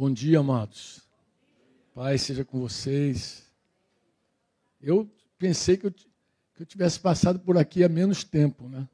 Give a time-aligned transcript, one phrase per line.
[0.00, 1.02] Bom dia, amados.
[1.94, 3.44] Pai seja com vocês.
[4.80, 5.06] Eu
[5.38, 8.88] pensei que eu, que eu tivesse passado por aqui há menos tempo, né?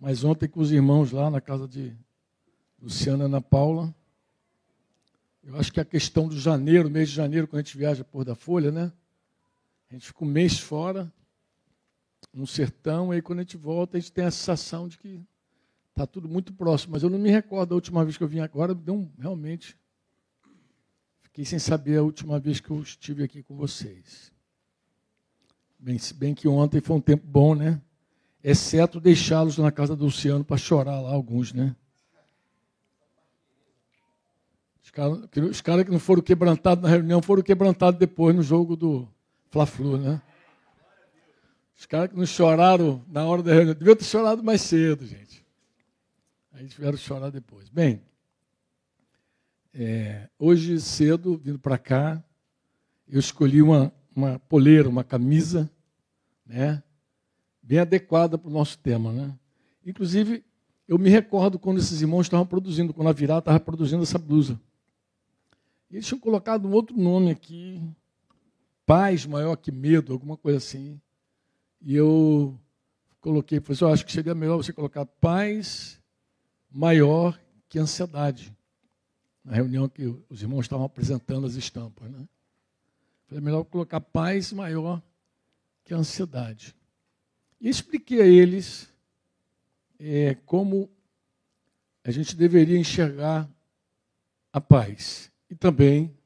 [0.00, 1.94] Mas ontem com os irmãos lá na casa de
[2.80, 3.94] Luciana e Ana Paula,
[5.44, 8.24] eu acho que a questão do janeiro, mês de janeiro, quando a gente viaja por
[8.24, 8.90] da Folha, né?
[9.90, 11.12] A gente fica um mês fora,
[12.32, 15.22] no sertão, e aí quando a gente volta, a gente tem a sensação de que
[15.90, 16.92] está tudo muito próximo.
[16.92, 19.78] Mas eu não me recordo da última vez que eu vim agora, deu um, realmente.
[21.30, 24.32] Fiquei sem saber a última vez que eu estive aqui com vocês.
[25.78, 27.80] Bem, se bem que ontem foi um tempo bom, né?
[28.42, 31.76] Exceto deixá-los na casa do Luciano para chorar lá, alguns, né?
[34.82, 38.74] Os caras, os caras que não foram quebrantados na reunião foram quebrantados depois no jogo
[38.74, 39.08] do
[39.50, 40.20] Fla-Flu, né?
[41.78, 45.46] Os caras que não choraram na hora da reunião, deviam ter chorado mais cedo, gente.
[46.52, 47.68] Aí tiveram que chorar depois.
[47.68, 48.02] Bem,
[49.72, 52.22] é, hoje cedo, vindo para cá,
[53.08, 55.70] eu escolhi uma, uma poleira, uma camisa,
[56.44, 56.82] né?
[57.62, 59.38] Bem adequada para o nosso tema, né?
[59.84, 60.44] Inclusive,
[60.88, 64.60] eu me recordo quando esses irmãos estavam produzindo, quando a Virá estava produzindo essa blusa.
[65.90, 67.80] Eles tinham colocado um outro nome aqui,
[68.84, 71.00] paz maior que medo, alguma coisa assim.
[71.80, 72.58] E eu
[73.20, 76.00] coloquei, falei assim, acho que seria melhor você colocar paz
[76.70, 78.56] maior que ansiedade.
[79.44, 82.10] Na reunião que os irmãos estavam apresentando as estampas.
[82.10, 82.28] Né?
[83.26, 85.02] Falei, melhor colocar paz maior
[85.84, 86.74] que ansiedade.
[87.60, 88.88] E expliquei a eles
[89.98, 90.90] é, como
[92.02, 93.48] a gente deveria enxergar
[94.52, 96.16] a paz e também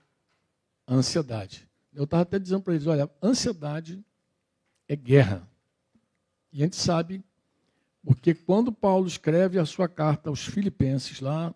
[0.87, 1.69] a ansiedade.
[1.93, 4.05] Eu estava até dizendo para eles: olha, ansiedade
[4.89, 5.49] é guerra.
[6.53, 7.25] E a gente sabe,
[8.05, 11.55] porque quando Paulo escreve a sua carta aos Filipenses, lá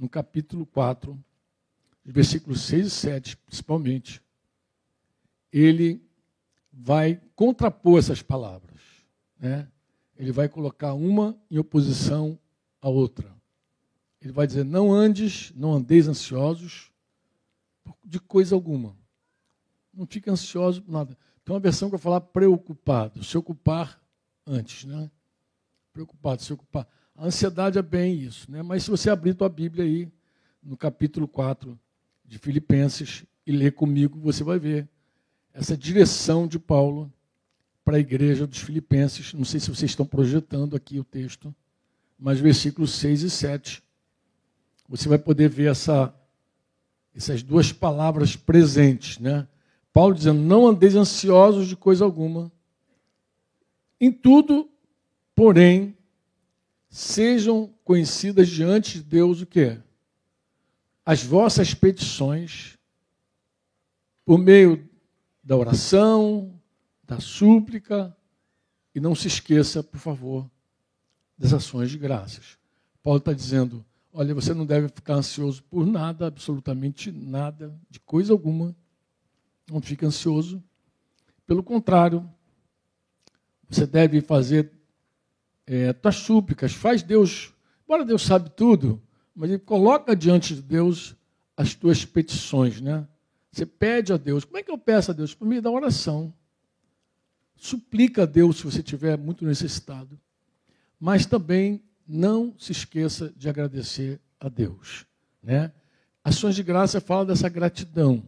[0.00, 1.16] no capítulo 4,
[2.02, 4.22] versículos 6 e 7, principalmente,
[5.52, 6.02] ele
[6.72, 8.80] vai contrapor essas palavras.
[9.38, 9.68] Né?
[10.16, 12.38] Ele vai colocar uma em oposição
[12.80, 13.30] à outra.
[14.22, 16.90] Ele vai dizer: não andes, não andeis ansiosos
[18.02, 18.96] de coisa alguma.
[19.92, 21.16] Não fique ansioso por nada.
[21.44, 24.00] Tem uma versão que eu falar preocupado, se ocupar
[24.46, 25.10] antes, né?
[25.92, 26.86] Preocupado, se ocupar.
[27.20, 28.62] A ansiedade é bem isso, né?
[28.62, 30.08] Mas se você abrir tua Bíblia aí,
[30.62, 31.78] no capítulo 4
[32.24, 34.88] de Filipenses, e ler comigo, você vai ver
[35.52, 37.12] essa direção de Paulo
[37.84, 39.34] para a igreja dos Filipenses.
[39.34, 41.54] Não sei se vocês estão projetando aqui o texto,
[42.18, 43.82] mas versículos 6 e 7.
[44.88, 46.14] Você vai poder ver essa
[47.14, 49.46] essas duas palavras presentes, né?
[49.92, 52.50] Paulo dizendo: Não andeis ansiosos de coisa alguma.
[54.00, 54.70] Em tudo,
[55.34, 55.94] porém,
[56.90, 59.78] sejam conhecidas diante de Deus o que?
[61.06, 62.76] As vossas petições,
[64.24, 64.88] por meio
[65.42, 66.60] da oração,
[67.04, 68.14] da súplica,
[68.94, 70.50] e não se esqueça, por favor,
[71.38, 72.58] das ações de graças.
[73.02, 78.32] Paulo está dizendo: Olha, você não deve ficar ansioso por nada, absolutamente nada, de coisa
[78.32, 78.74] alguma.
[79.70, 80.62] Não fique ansioso.
[81.46, 82.28] Pelo contrário,
[83.68, 84.72] você deve fazer
[85.70, 86.72] é, tuas súplicas.
[86.72, 87.54] Faz Deus,
[87.84, 89.00] embora Deus sabe tudo,
[89.32, 91.14] mas Ele coloca diante de Deus
[91.56, 93.06] as tuas petições, né?
[93.52, 94.44] Você pede a Deus.
[94.44, 95.32] Como é que eu peço a Deus?
[95.32, 96.34] Por meio da oração.
[97.54, 100.18] Suplica a Deus se você estiver muito necessitado.
[100.98, 105.06] Mas também não se esqueça de agradecer a Deus.
[105.42, 105.72] Né?
[106.24, 108.22] Ações de graça fala dessa gratidão.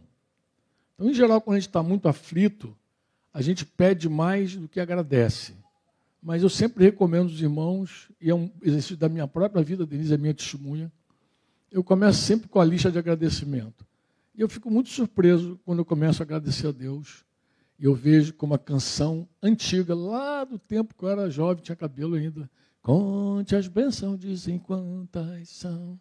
[0.95, 2.75] Então, em geral, quando a gente está muito aflito,
[3.33, 5.53] a gente pede mais do que agradece.
[6.23, 10.13] Mas eu sempre recomendo aos irmãos, e é um exercício da minha própria vida, Denise
[10.13, 10.91] é minha testemunha,
[11.69, 13.85] eu começo sempre com a lista de agradecimento.
[14.33, 17.25] E eu fico muito surpreso quando eu começo a agradecer a Deus.
[17.77, 21.75] E eu vejo como a canção antiga, lá do tempo que eu era jovem, tinha
[21.75, 22.49] cabelo ainda,
[22.83, 25.97] Conte as bênçãos, dizem quantas são.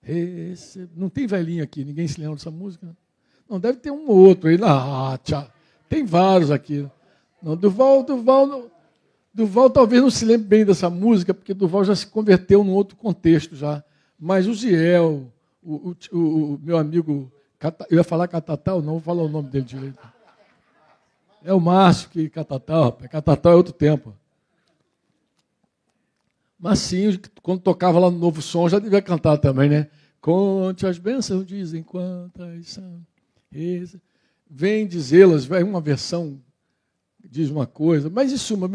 [0.00, 0.90] Receb...
[0.96, 2.96] Não tem velhinho aqui, ninguém se lembra dessa música?
[3.48, 4.58] Não, deve ter um ou outro aí.
[4.62, 5.46] Ah, tchau.
[5.90, 6.88] Tem vários aqui.
[7.42, 8.70] Não, Duval, Duval,
[9.34, 12.96] Duval talvez não se lembre bem dessa música, porque Duval já se converteu num outro
[12.96, 13.82] contexto já.
[14.18, 15.32] Mas o Ziel,
[15.62, 17.32] o, o, o meu amigo,
[17.88, 19.98] eu ia falar Catatal, não vou falar o nome dele direito.
[21.42, 23.10] É o Márcio que Catatal, rapaz.
[23.10, 24.14] Catatal é outro tempo.
[26.58, 29.88] Mas sim, quando tocava lá no Novo Som, já devia cantar também, né?
[30.20, 33.00] Conte as bênçãos, dizem quantas são.
[34.48, 36.38] Vem dizê-las, vai uma versão
[37.32, 38.68] diz uma coisa, mas em suma,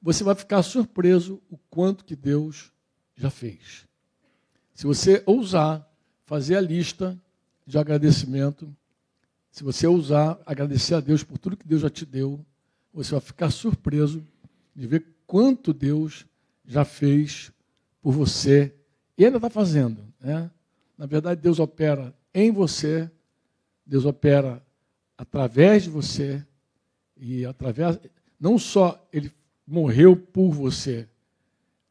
[0.00, 2.72] você vai ficar surpreso o quanto que Deus
[3.16, 3.86] já fez.
[4.74, 5.88] Se você ousar
[6.24, 7.18] fazer a lista
[7.66, 8.74] de agradecimento,
[9.50, 12.44] se você usar, agradecer a Deus por tudo que Deus já te deu,
[12.92, 14.24] você vai ficar surpreso
[14.74, 16.26] de ver quanto Deus
[16.64, 17.50] já fez
[18.00, 18.74] por você
[19.16, 20.04] e ainda está fazendo.
[20.20, 20.50] Né?
[20.96, 23.10] Na verdade, Deus opera em você,
[23.84, 24.62] Deus opera
[25.16, 26.44] através de você
[27.16, 27.98] e através.
[28.38, 29.32] Não só Ele
[29.68, 31.06] morreu por você,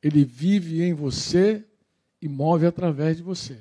[0.01, 1.63] Ele vive em você
[2.19, 3.59] e move através de você.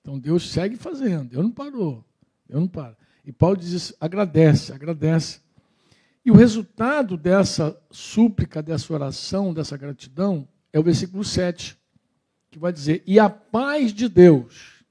[0.00, 2.04] Então Deus segue fazendo, Deus não parou,
[2.46, 2.96] Deus não para.
[3.24, 5.40] E Paulo diz: agradece, agradece.
[6.24, 11.78] E o resultado dessa súplica, dessa oração, dessa gratidão, é o versículo 7,
[12.50, 14.84] que vai dizer: E a paz de Deus,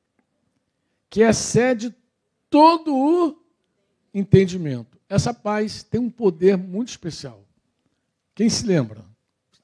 [1.09, 1.93] que excede
[2.49, 3.35] todo o
[4.13, 4.97] entendimento.
[5.09, 7.43] Essa paz tem um poder muito especial.
[8.35, 9.03] Quem se lembra?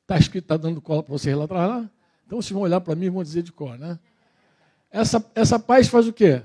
[0.01, 1.69] Está escrito, está dando cola para vocês lá atrás?
[1.69, 1.89] Lá?
[2.25, 3.99] Então vocês vão olhar para mim e vão dizer de cor, né?
[4.91, 6.43] Essa, essa paz faz o quê?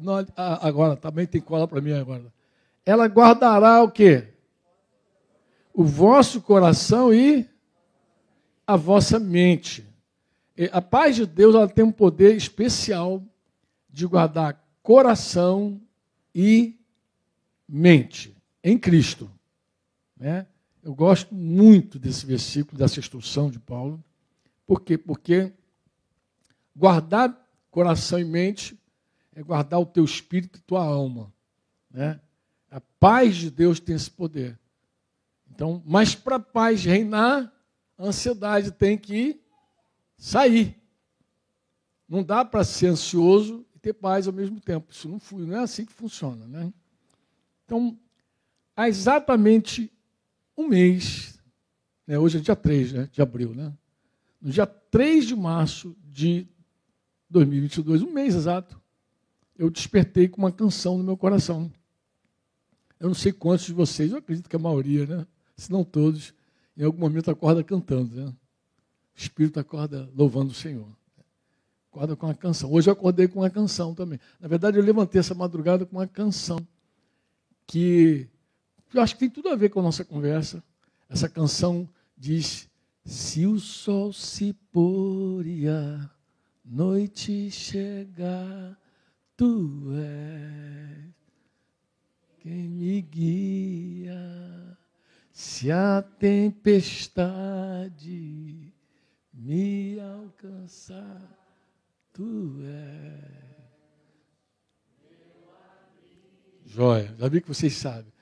[0.00, 2.32] Não, agora, também tem cola para mim agora.
[2.86, 4.28] Ela guardará o quê?
[5.74, 7.48] O vosso coração e
[8.66, 9.86] a vossa mente.
[10.72, 13.22] A paz de Deus ela tem um poder especial
[13.88, 15.80] de guardar coração
[16.34, 16.78] e
[17.68, 19.30] mente em Cristo.
[20.16, 20.46] Né?
[20.82, 24.02] Eu gosto muito desse versículo, dessa instrução de Paulo.
[24.66, 24.96] Por quê?
[24.96, 25.52] Porque
[26.74, 27.36] guardar
[27.70, 28.78] coração e mente
[29.34, 31.32] é guardar o teu espírito e tua alma.
[31.90, 32.20] Né?
[32.70, 34.58] A paz de Deus tem esse poder.
[35.50, 37.52] Então, mas para a paz reinar,
[37.98, 39.40] a ansiedade tem que
[40.16, 40.76] sair.
[42.08, 44.90] Não dá para ser ansioso e ter paz ao mesmo tempo.
[44.90, 46.46] Isso não, não é assim que funciona.
[46.46, 46.72] Né?
[47.64, 47.98] Então,
[48.74, 49.92] há exatamente
[50.60, 51.38] um mês,
[52.06, 53.72] né, hoje é dia 3 né, de abril, né?
[54.40, 56.46] no dia 3 de março de
[57.28, 58.80] 2022, um mês exato,
[59.56, 61.70] eu despertei com uma canção no meu coração.
[62.98, 65.26] Eu não sei quantos de vocês, eu acredito que a maioria, né?
[65.56, 66.32] se não todos,
[66.76, 68.14] em algum momento acorda cantando.
[68.14, 68.26] Né?
[68.26, 68.34] O
[69.14, 70.88] Espírito acorda louvando o Senhor.
[71.92, 72.72] Acorda com uma canção.
[72.72, 74.18] Hoje eu acordei com uma canção também.
[74.40, 76.58] Na verdade, eu levantei essa madrugada com uma canção
[77.66, 78.28] que
[78.92, 80.62] eu acho que tem tudo a ver com a nossa conversa.
[81.08, 82.68] Essa canção diz:
[83.04, 86.10] Se o sol se pôr e a
[86.64, 88.78] noite chegar,
[89.40, 91.14] Tu és
[92.40, 94.76] quem me guia.
[95.32, 97.10] Se a tempestade
[99.32, 101.22] me alcançar,
[102.12, 103.50] tu és.
[106.66, 108.12] Joia, já vi que vocês sabem.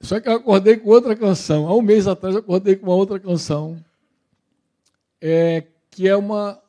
[0.00, 1.68] Só que eu acordei com outra canção.
[1.68, 3.82] Há um mês atrás eu acordei com uma outra canção.
[5.20, 6.60] É, que é uma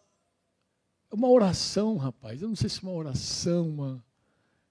[1.11, 2.41] uma oração, rapaz.
[2.41, 4.03] Eu não sei se é uma oração, uma...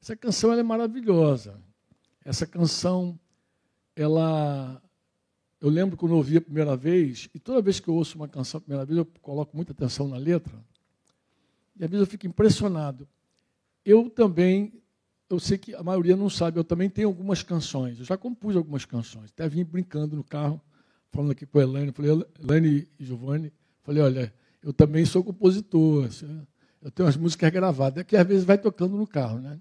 [0.01, 1.61] Essa canção é maravilhosa.
[2.25, 3.19] Essa canção,
[3.95, 4.83] ela.
[5.61, 8.27] Eu lembro quando eu ouvi a primeira vez, e toda vez que eu ouço uma
[8.27, 10.55] canção a primeira vez, eu coloco muita atenção na letra,
[11.77, 13.07] e às vezes eu fico impressionado.
[13.85, 14.73] Eu também,
[15.31, 18.01] eu sei que a maioria não sabe, eu também tenho algumas canções.
[18.01, 19.31] Eu já compus algumas canções.
[19.31, 20.61] Até vim brincando no carro,
[21.13, 21.93] falando aqui com a Elaine.
[21.93, 23.53] Falei, Elaine e Giovanni,
[23.85, 26.07] falei, olha, eu também sou compositor.
[26.07, 26.45] Assim,
[26.83, 29.39] eu tenho umas músicas gravadas, que às vezes vai tocando no carro.
[29.39, 29.61] Né?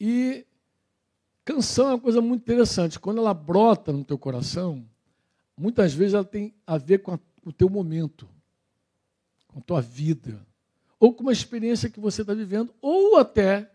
[0.00, 0.46] E
[1.44, 2.98] canção é uma coisa muito interessante.
[2.98, 4.88] Quando ela brota no teu coração,
[5.54, 8.26] muitas vezes ela tem a ver com, a, com o teu momento,
[9.48, 10.40] com a tua vida,
[10.98, 13.71] ou com uma experiência que você está vivendo, ou até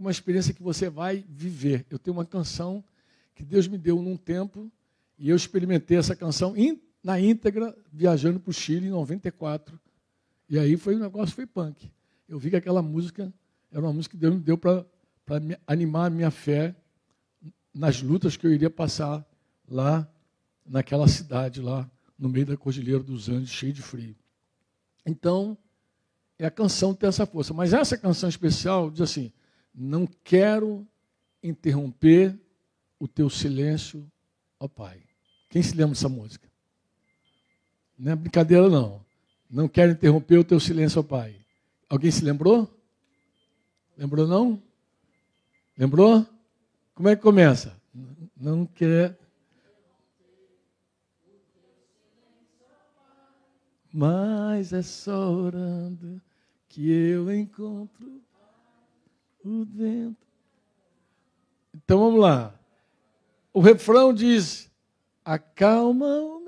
[0.00, 1.84] com uma experiência que você vai viver.
[1.90, 2.82] Eu tenho uma canção
[3.34, 4.72] que Deus me deu num tempo,
[5.18, 6.54] e eu experimentei essa canção
[7.04, 9.78] na íntegra, viajando para o Chile em 94.
[10.48, 11.92] E aí foi o negócio foi punk.
[12.26, 13.30] Eu vi que aquela música
[13.70, 14.86] era uma música que Deus me deu para
[15.66, 16.74] animar a minha fé
[17.74, 19.22] nas lutas que eu iria passar
[19.68, 20.10] lá
[20.64, 21.88] naquela cidade, lá
[22.18, 24.16] no meio da Cordilheira dos Andes, cheio de frio.
[25.04, 25.58] Então,
[26.38, 27.52] é a canção tem essa força.
[27.52, 29.30] Mas essa canção especial diz assim:
[29.74, 30.86] Não quero
[31.42, 32.38] interromper
[32.98, 34.10] o teu silêncio,
[34.58, 35.02] ó Pai.
[35.48, 36.48] Quem se lembra dessa música?
[37.98, 39.04] Não é brincadeira, não.
[39.48, 41.34] Não quero interromper o teu silêncio, Pai.
[41.88, 42.72] Alguém se lembrou?
[43.96, 44.62] Lembrou, não?
[45.76, 46.26] Lembrou?
[46.94, 47.76] Como é que começa?
[48.36, 49.18] Não quer.
[53.92, 56.22] Mas é só orando
[56.68, 58.22] que eu encontro
[59.44, 60.16] o vento.
[61.74, 62.54] Então vamos lá.
[63.52, 64.70] O refrão diz:
[65.24, 66.40] Acalma o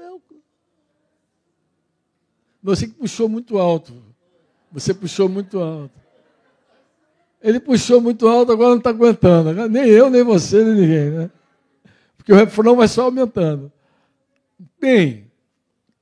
[2.63, 3.93] você que puxou muito alto.
[4.71, 6.01] Você puxou muito alto.
[7.43, 9.69] Ele puxou muito alto, agora não está aguentando.
[9.69, 11.31] Nem eu, nem você, nem ninguém, né?
[12.17, 13.73] Porque o refrão vai só aumentando.
[14.81, 15.29] Bem,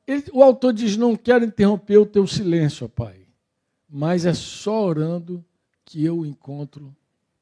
[0.07, 3.27] ele, o autor diz: Não quero interromper o teu silêncio, ó Pai,
[3.89, 5.43] mas é só orando
[5.91, 6.95] que eu encontro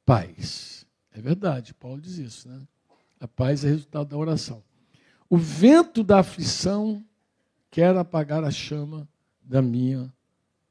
[0.07, 0.87] paz.
[1.13, 2.63] É verdade, Paulo diz isso, né?
[3.21, 4.65] A paz é resultado da oração.
[5.29, 7.05] O vento da aflição
[7.71, 9.07] quer apagar a chama
[9.43, 10.11] da minha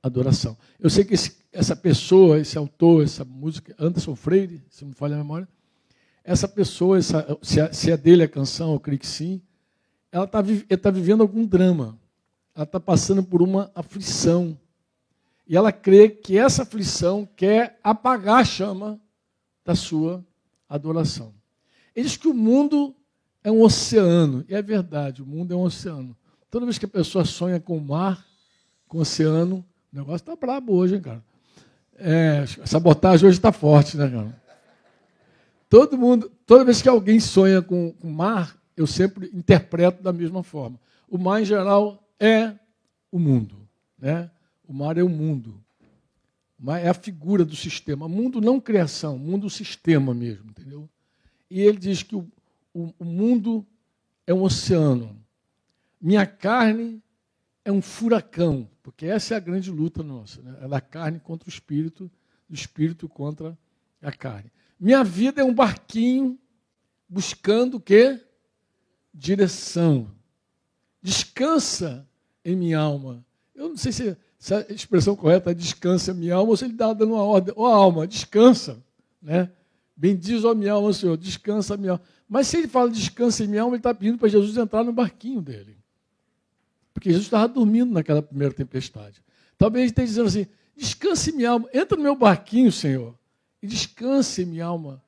[0.02, 0.58] adoração.
[0.80, 4.96] Eu sei que esse, essa pessoa, esse autor, essa música, Anderson Freire, se não me
[4.96, 5.48] falha a memória,
[6.24, 9.40] essa pessoa, essa, se, é, dele a canção, eu creio que sim,
[10.12, 10.42] ela está
[10.82, 11.96] tá vivendo algum drama.
[12.56, 14.58] Ela está passando por uma aflição.
[15.48, 19.00] E ela crê que essa aflição quer apagar a chama
[19.64, 20.26] da sua
[20.68, 21.34] adoração.
[21.96, 22.94] Ele diz que o mundo
[23.44, 24.44] é um oceano.
[24.50, 26.16] E é verdade, o mundo é um oceano.
[26.50, 28.26] Toda vez que a pessoa sonha com o mar,
[28.88, 31.24] com o oceano, o negócio está brabo hoje, hein, cara?
[31.98, 34.42] É, a sabotagem hoje está forte, né, cara?
[35.70, 40.44] Todo mundo, toda vez que alguém sonha com o mar, eu sempre interpreto da mesma
[40.44, 40.80] forma.
[41.10, 42.54] O mar, em geral, é
[43.12, 43.56] o mundo.
[43.98, 44.30] Né?
[44.68, 45.64] O mar é o mundo.
[46.60, 48.08] O mar é a figura do sistema.
[48.08, 50.90] Mundo não criação, mundo sistema mesmo, entendeu?
[51.50, 52.28] E ele diz que o,
[52.74, 53.66] o, o mundo
[54.26, 55.18] é um oceano.
[56.02, 57.02] Minha carne
[57.64, 60.58] é um furacão, porque essa é a grande luta nossa, né?
[60.62, 62.12] é da carne contra o espírito,
[62.48, 63.58] do espírito contra
[64.02, 64.52] a carne.
[64.80, 66.38] Minha vida é um barquinho
[67.10, 68.22] buscando o quê?
[69.14, 70.12] Direção.
[71.02, 72.08] Descansa
[72.44, 73.26] em minha alma.
[73.56, 76.72] Eu não sei se, se a expressão correta é descansa minha alma ou se ele
[76.72, 77.54] está dando uma ordem.
[77.58, 78.82] Ó oh, alma, descansa.
[79.22, 79.52] Né?
[79.94, 82.04] Bendiz, ó minha alma, Senhor, descansa minha alma.
[82.30, 85.42] Mas se ele fala descansa minha alma, ele está pedindo para Jesus entrar no barquinho
[85.42, 85.78] dele.
[86.94, 89.22] Porque Jesus estava dormindo naquela primeira tempestade.
[89.58, 93.20] Talvez ele esteja dizendo assim: descanse minha alma, entra no meu barquinho, Senhor,
[93.62, 95.04] e descanse minha alma.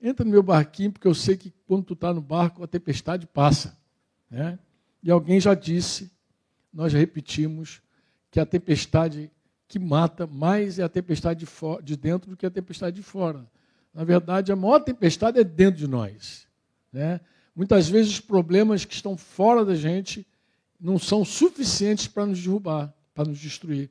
[0.00, 3.26] Entra no meu barquinho, porque eu sei que quando tu está no barco, a tempestade
[3.26, 3.76] passa.
[4.30, 4.56] Né?
[5.02, 6.12] E alguém já disse,
[6.72, 7.82] nós já repetimos,
[8.34, 9.30] que a tempestade
[9.68, 11.50] que mata mais é a tempestade de,
[11.84, 13.46] de dentro do que a tempestade de fora.
[13.94, 16.44] Na verdade, a maior tempestade é dentro de nós.
[16.92, 17.20] Né?
[17.54, 20.26] Muitas vezes os problemas que estão fora da gente
[20.80, 23.88] não são suficientes para nos derrubar, para nos destruir.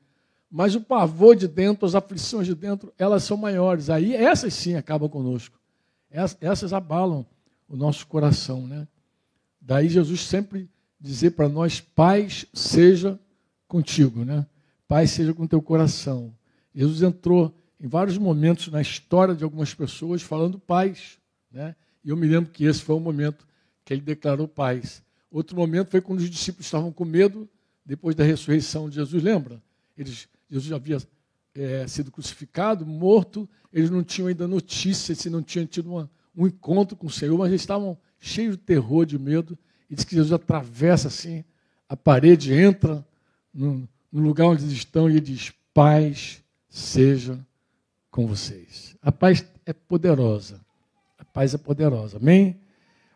[0.52, 3.90] Mas o pavor de dentro, as aflições de dentro, elas são maiores.
[3.90, 5.58] Aí essas sim acabam conosco.
[6.42, 7.26] Essas abalam
[7.66, 8.90] o nosso coração, né?
[9.62, 10.70] Daí Jesus sempre
[11.00, 13.18] dizer para nós, paz seja
[13.74, 14.46] contigo, né?
[14.88, 16.32] Paz seja com teu coração.
[16.76, 21.18] Jesus entrou em vários momentos na história de algumas pessoas falando paz,
[21.52, 21.76] né?
[22.06, 23.48] E eu me lembro que esse foi o momento
[23.84, 25.02] que ele declarou paz.
[25.32, 27.50] Outro momento foi quando os discípulos estavam com medo
[27.84, 29.60] depois da ressurreição de Jesus, lembra?
[29.98, 31.00] Eles Jesus havia
[31.56, 36.46] é, sido crucificado, morto, eles não tinham ainda notícia se não tinham tido uma, um
[36.46, 39.58] encontro com o Senhor, mas eles estavam cheios de terror, de medo,
[39.90, 41.44] e diz que Jesus atravessa assim
[41.90, 43.04] a parede, entra
[43.54, 47.40] no, no lugar onde eles estão e diz: Paz seja
[48.10, 48.96] com vocês.
[49.02, 50.60] A paz é poderosa.
[51.18, 52.18] A paz é poderosa.
[52.18, 52.60] Amém?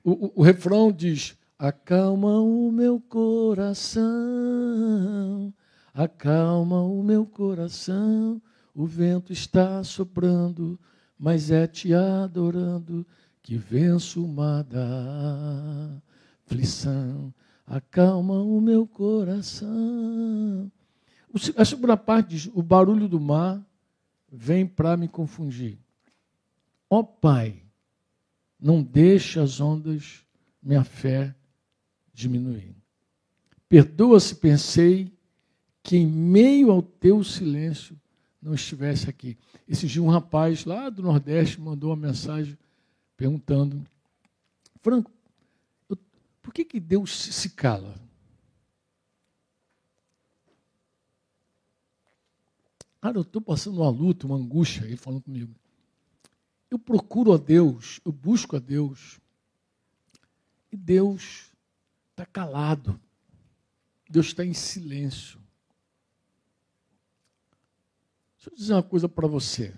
[0.04, 3.98] O, o, o refrão diz: Acalma o meu coração
[5.98, 8.40] acalma o meu coração.
[8.76, 10.80] O vento está soprando,
[11.18, 13.06] mas é te adorando
[13.42, 16.00] que venço uma da
[16.46, 17.34] aflição.
[17.68, 20.72] Acalma o meu coração.
[21.58, 23.62] A segunda parte diz: o barulho do mar
[24.32, 25.78] vem para me confundir.
[26.90, 27.62] Ó oh, Pai,
[28.58, 30.26] não deixe as ondas
[30.64, 31.36] minha fé
[32.14, 32.74] diminuir.
[33.68, 35.12] Perdoa se pensei
[35.84, 38.00] que em meio ao teu silêncio
[38.42, 39.38] não estivesse aqui.
[39.68, 42.58] Esse dia um rapaz lá do Nordeste mandou uma mensagem
[43.18, 43.84] perguntando,
[44.82, 45.12] Franco,
[46.58, 47.96] que, que Deus se cala?
[53.00, 55.54] Cara, eu estou passando uma luta, uma angústia, ele falando comigo.
[56.72, 59.20] Eu procuro a Deus, eu busco a Deus,
[60.72, 61.52] e Deus
[62.10, 63.00] está calado.
[64.10, 65.40] Deus está em silêncio.
[68.36, 69.76] Deixa eu dizer uma coisa para você.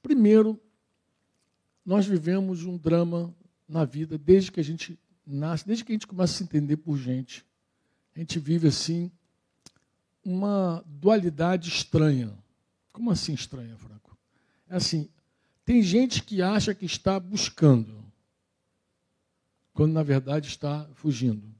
[0.00, 0.60] Primeiro,
[1.84, 3.34] nós vivemos um drama
[3.68, 6.76] na vida desde que a gente nasce, desde que a gente começa a se entender
[6.76, 7.44] por gente.
[8.14, 9.10] A gente vive assim
[10.24, 12.32] uma dualidade estranha.
[12.92, 14.16] Como assim estranha, Franco?
[14.68, 15.08] É assim,
[15.64, 18.04] tem gente que acha que está buscando,
[19.72, 21.52] quando na verdade está fugindo.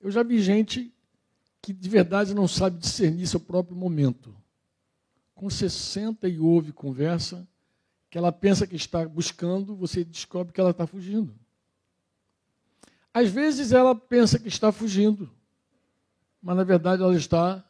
[0.00, 0.92] Eu já vi gente
[1.60, 4.34] que de verdade não sabe discernir seu próprio momento.
[5.36, 7.46] você senta e ouve conversa,
[8.12, 11.34] que ela pensa que está buscando, você descobre que ela está fugindo.
[13.10, 15.30] Às vezes ela pensa que está fugindo,
[16.42, 17.64] mas na verdade ela está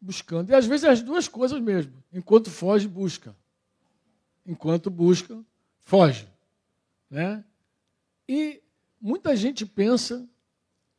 [0.00, 0.50] buscando.
[0.50, 1.92] E às vezes é as duas coisas mesmo.
[2.12, 3.34] Enquanto foge, busca.
[4.46, 5.44] Enquanto busca,
[5.80, 6.28] foge.
[7.10, 7.44] Né?
[8.28, 8.62] E
[9.00, 10.24] muita gente pensa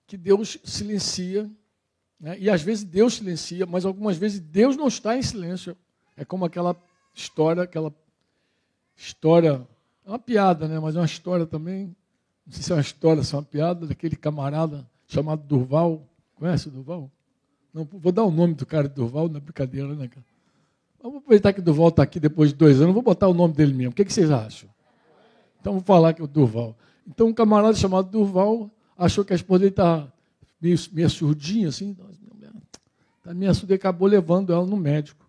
[0.05, 1.49] que Deus silencia,
[2.19, 2.37] né?
[2.37, 5.77] e às vezes Deus silencia, mas algumas vezes Deus não está em silêncio.
[6.17, 6.75] É como aquela
[7.13, 7.95] história, aquela
[8.95, 9.65] história,
[10.05, 10.79] é uma piada, né?
[10.79, 11.95] mas é uma história também,
[12.45, 16.07] não sei se é uma história, se é uma piada, daquele camarada chamado Durval.
[16.35, 17.09] Conhece o Durval?
[17.73, 20.25] Não, vou dar o nome do cara Durval, não é brincadeira, né, cara?
[21.01, 23.53] Vamos aproveitar que o Durval está aqui depois de dois anos, vou botar o nome
[23.53, 23.91] dele mesmo.
[23.91, 24.69] O que, que vocês acham?
[25.59, 26.75] Então vou falar que é o Durval.
[27.07, 30.11] Então um camarada chamado Durval achou que a esposa dele estava
[30.61, 31.95] meio, meio surdinha, assim.
[33.21, 35.27] Tá meio surda, acabou levando ela no médico.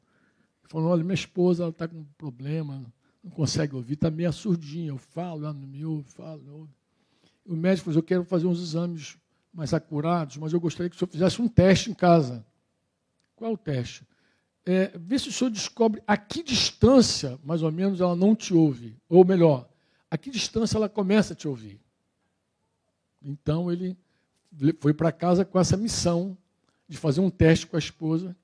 [0.68, 2.84] Falou, olha, minha esposa está com problema,
[3.26, 4.90] não consegue ouvir, está meio surdinha.
[4.90, 6.72] Eu falo, ela não me ouve, falo, não ouve.
[7.44, 9.18] O médico falou, eu quero fazer uns exames
[9.52, 12.46] mais acurados, mas eu gostaria que o senhor fizesse um teste em casa.
[13.34, 14.06] Qual é o teste?
[14.64, 18.54] É, vê se o senhor descobre a que distância, mais ou menos, ela não te
[18.54, 18.96] ouve.
[19.08, 19.68] Ou melhor,
[20.08, 21.80] a que distância ela começa a te ouvir.
[23.20, 23.96] Então ele
[24.78, 26.38] foi para casa com essa missão
[26.88, 28.36] de fazer um teste com a esposa.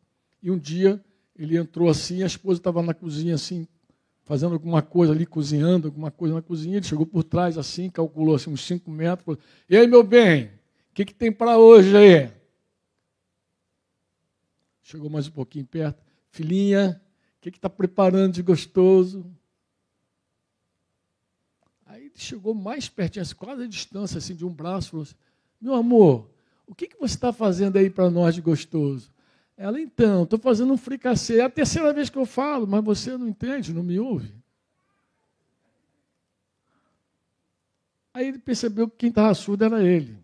[0.43, 1.03] E um dia
[1.37, 3.67] ele entrou assim, a esposa estava na cozinha assim,
[4.33, 6.79] fazendo alguma coisa ali, cozinhando alguma coisa na cozinha.
[6.79, 9.37] Ele chegou por trás assim, calculou assim uns 5 metros.
[9.69, 12.33] E aí, meu bem, o que, que tem para hoje aí?
[14.81, 16.03] Chegou mais um pouquinho perto.
[16.31, 16.99] Filhinha,
[17.37, 19.31] o que está preparando de gostoso?
[21.85, 25.15] Aí ele chegou mais pertinho, assim, quase a distância assim, de um braço, falou assim,
[25.61, 26.31] meu amor,
[26.67, 29.12] o que, que você está fazendo aí para nós de gostoso?
[29.57, 31.39] Ela, então, estou fazendo um fricassê.
[31.39, 34.35] É a terceira vez que eu falo, mas você não entende, não me ouve.
[38.15, 40.19] Aí ele percebeu que quem estava surdo era ele.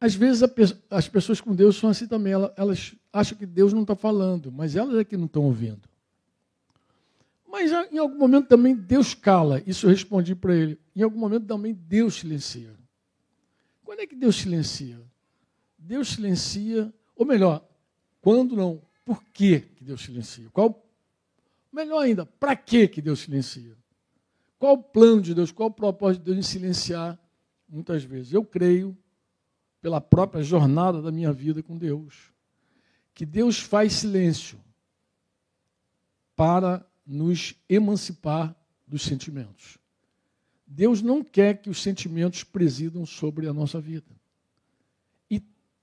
[0.00, 0.42] Às vezes
[0.90, 4.76] as pessoas com Deus são assim também, elas acham que Deus não está falando, mas
[4.76, 5.88] elas é que não estão ouvindo.
[7.48, 10.78] Mas em algum momento também Deus cala, isso eu respondi para ele.
[10.94, 12.74] Em algum momento também Deus silencia.
[13.84, 15.00] Quando é que Deus silencia?
[15.78, 17.66] Deus silencia, ou melhor,
[18.20, 20.48] quando não, por que, que Deus silencia?
[20.50, 20.84] Qual,
[21.72, 23.76] melhor ainda, para que, que Deus silencia?
[24.58, 27.18] Qual o plano de Deus, qual o propósito de Deus em silenciar
[27.68, 28.32] muitas vezes?
[28.32, 28.96] Eu creio,
[29.84, 32.32] pela própria jornada da minha vida com Deus,
[33.12, 34.58] que Deus faz silêncio
[36.34, 39.76] para nos emancipar dos sentimentos.
[40.66, 44.06] Deus não quer que os sentimentos presidam sobre a nossa vida.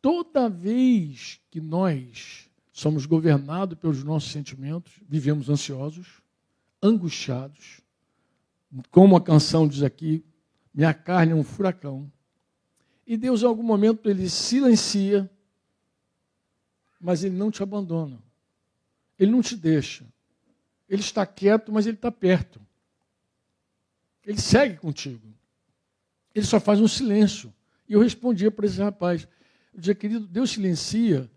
[0.01, 6.21] Toda vez que nós somos governados pelos nossos sentimentos, vivemos ansiosos,
[6.81, 7.81] angustiados,
[8.89, 10.23] como a canção diz aqui,
[10.73, 12.11] minha carne é um furacão.
[13.05, 15.29] E Deus, em algum momento, ele silencia,
[16.99, 18.19] mas ele não te abandona.
[19.19, 20.05] Ele não te deixa.
[20.89, 22.59] Ele está quieto, mas ele está perto.
[24.25, 25.27] Ele segue contigo.
[26.33, 27.53] Ele só faz um silêncio.
[27.87, 29.27] E eu respondia para esse rapaz:
[29.73, 31.29] eu dizia, querido, Deus silencia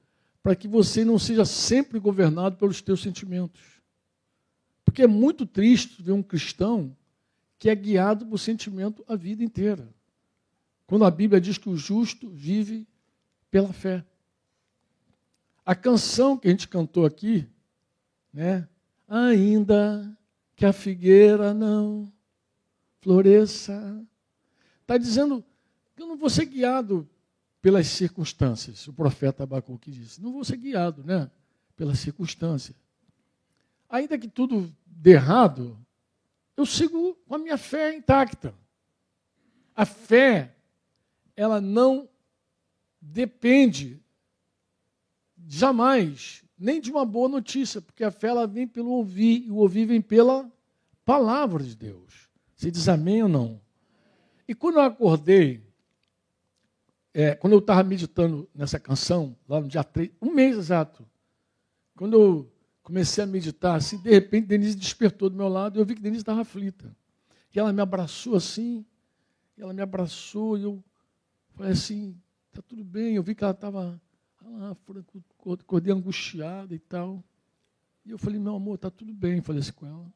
[0.42, 3.62] para que você não seja sempre governado pelos teus sentimentos.
[4.84, 6.94] Porque é muito triste ver um cristão
[7.58, 9.88] que é guiado por sentimento a vida inteira.
[10.86, 12.86] Quando a Bíblia diz que o justo vive
[13.50, 14.04] pela fé.
[15.64, 17.48] A canção que a gente cantou aqui,
[18.32, 18.68] né?
[19.08, 20.14] Ainda
[20.54, 22.12] que a figueira não
[23.00, 24.04] floresça.
[24.82, 25.42] Está dizendo
[25.96, 27.08] que eu não vou ser guiado
[27.64, 28.86] pelas circunstâncias.
[28.88, 31.30] O profeta Abacuque disse: não vou ser guiado né,
[31.74, 32.76] pelas circunstâncias.
[33.88, 35.78] Ainda que tudo dê errado,
[36.58, 38.54] eu sigo com a minha fé intacta.
[39.74, 40.54] A fé,
[41.34, 42.06] ela não
[43.00, 43.98] depende
[45.46, 49.56] jamais nem de uma boa notícia, porque a fé ela vem pelo ouvir, e o
[49.56, 50.52] ouvir vem pela
[51.02, 52.28] palavra de Deus.
[52.54, 53.58] Você diz amém ou não?
[54.46, 55.64] E quando eu acordei,
[57.14, 61.06] é, quando eu estava meditando nessa canção, lá no dia 3, um mês exato,
[61.96, 65.86] quando eu comecei a meditar, assim, de repente Denise despertou do meu lado e eu
[65.86, 66.94] vi que Denise estava aflita.
[67.54, 68.84] E ela me abraçou assim,
[69.56, 70.82] ela me abraçou e eu
[71.54, 73.14] falei assim, está tudo bem.
[73.14, 74.00] Eu vi que ela estava,
[75.60, 77.22] acordei angustiada e tal.
[78.04, 80.06] E eu falei, meu amor, está tudo bem, falei assim com ela.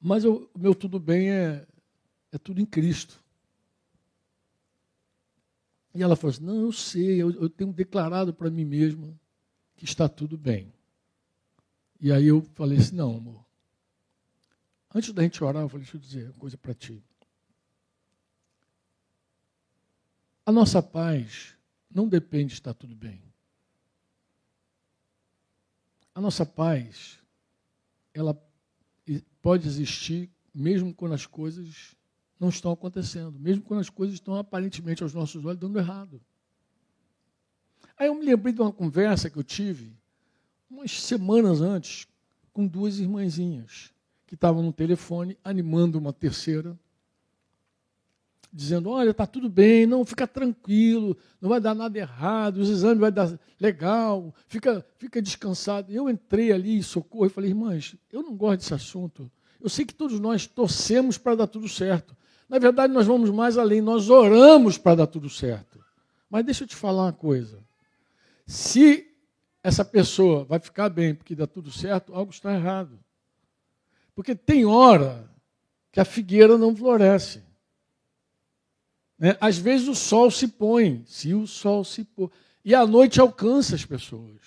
[0.00, 1.64] Mas o meu tudo bem é,
[2.32, 3.23] é tudo em Cristo.
[5.94, 9.18] E ela falou assim: Não, eu sei, eu, eu tenho declarado para mim mesma
[9.76, 10.72] que está tudo bem.
[12.00, 13.44] E aí eu falei assim: não, amor.
[14.94, 17.02] Antes da gente orar, eu falei: deixa eu dizer uma coisa para ti.
[20.44, 21.56] A nossa paz
[21.90, 23.22] não depende de estar tudo bem.
[26.14, 27.18] A nossa paz,
[28.12, 28.38] ela
[29.40, 31.96] pode existir mesmo quando as coisas
[32.38, 36.20] não estão acontecendo, mesmo quando as coisas estão aparentemente aos nossos olhos dando errado.
[37.96, 39.96] Aí eu me lembrei de uma conversa que eu tive
[40.68, 42.06] umas semanas antes
[42.52, 43.92] com duas irmãzinhas
[44.26, 46.78] que estavam no telefone animando uma terceira,
[48.52, 52.98] dizendo: Olha, está tudo bem, não, fica tranquilo, não vai dar nada errado, os exames
[52.98, 55.92] vai dar legal, fica, fica descansado.
[55.92, 59.30] Eu entrei ali em socorro e falei: Irmãs, eu não gosto desse assunto.
[59.60, 62.16] Eu sei que todos nós torcemos para dar tudo certo.
[62.54, 65.84] Na verdade, nós vamos mais além, nós oramos para dar tudo certo.
[66.30, 67.58] Mas deixa eu te falar uma coisa.
[68.46, 69.12] Se
[69.60, 72.96] essa pessoa vai ficar bem porque dá tudo certo, algo está errado.
[74.14, 75.28] Porque tem hora
[75.90, 77.42] que a figueira não floresce.
[79.18, 79.36] Né?
[79.40, 82.30] Às vezes o sol se põe, se o sol se põe,
[82.64, 84.40] e a noite alcança as pessoas.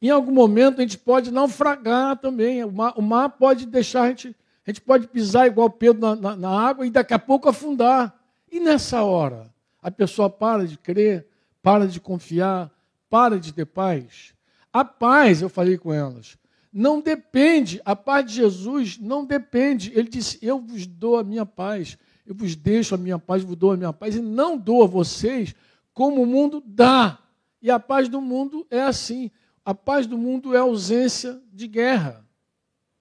[0.00, 4.08] Em algum momento a gente pode naufragar também, o mar, o mar pode deixar a
[4.08, 4.34] gente,
[4.70, 8.16] a gente pode pisar igual Pedro na, na, na água e daqui a pouco afundar.
[8.50, 9.52] E nessa hora,
[9.82, 11.26] a pessoa para de crer,
[11.60, 12.70] para de confiar,
[13.08, 14.32] para de ter paz.
[14.72, 16.38] A paz, eu falei com elas,
[16.72, 19.90] não depende, a paz de Jesus não depende.
[19.92, 23.56] Ele disse: Eu vos dou a minha paz, eu vos deixo a minha paz, vos
[23.56, 25.52] dou a minha paz, e não dou a vocês
[25.92, 27.18] como o mundo dá.
[27.60, 29.32] E a paz do mundo é assim:
[29.64, 32.24] a paz do mundo é ausência de guerra,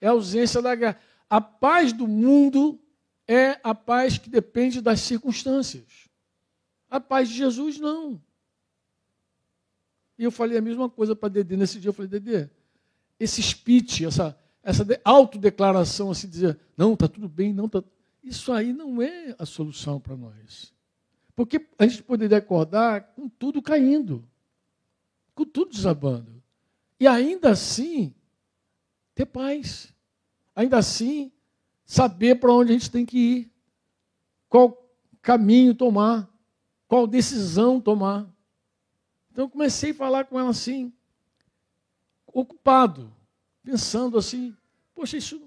[0.01, 0.97] é ausência da guerra.
[1.29, 2.79] A paz do mundo
[3.27, 6.09] é a paz que depende das circunstâncias.
[6.89, 8.19] A paz de Jesus não.
[10.17, 11.55] E eu falei a mesma coisa para Dedê.
[11.55, 12.49] Nesse dia eu falei, Dedê,
[13.19, 17.83] esse speech, essa, essa autodeclaração, assim, dizer, não, está tudo bem, não está.
[18.23, 20.73] Isso aí não é a solução para nós.
[21.35, 24.27] Porque a gente poderia acordar com tudo caindo,
[25.35, 26.43] com tudo desabando.
[26.99, 28.13] E ainda assim,
[29.15, 29.93] ter paz.
[30.59, 31.31] Ainda assim,
[31.85, 33.51] saber para onde a gente tem que ir,
[34.49, 36.29] qual caminho tomar,
[36.85, 38.29] qual decisão tomar.
[39.31, 40.91] Então eu comecei a falar com ela assim,
[42.27, 43.09] ocupado,
[43.63, 44.53] pensando assim,
[44.93, 45.41] poxa, isso,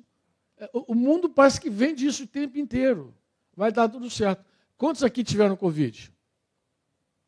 [0.56, 3.14] é, o mundo parece que vende isso o tempo inteiro.
[3.54, 4.42] Vai dar tudo certo.
[4.78, 6.10] Quantos aqui tiveram Covid?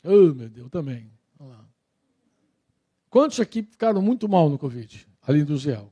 [0.02, 1.12] Oh, meu Deus, também.
[3.10, 5.06] Quantos aqui ficaram muito mal no Covid?
[5.20, 5.86] Além do Zé?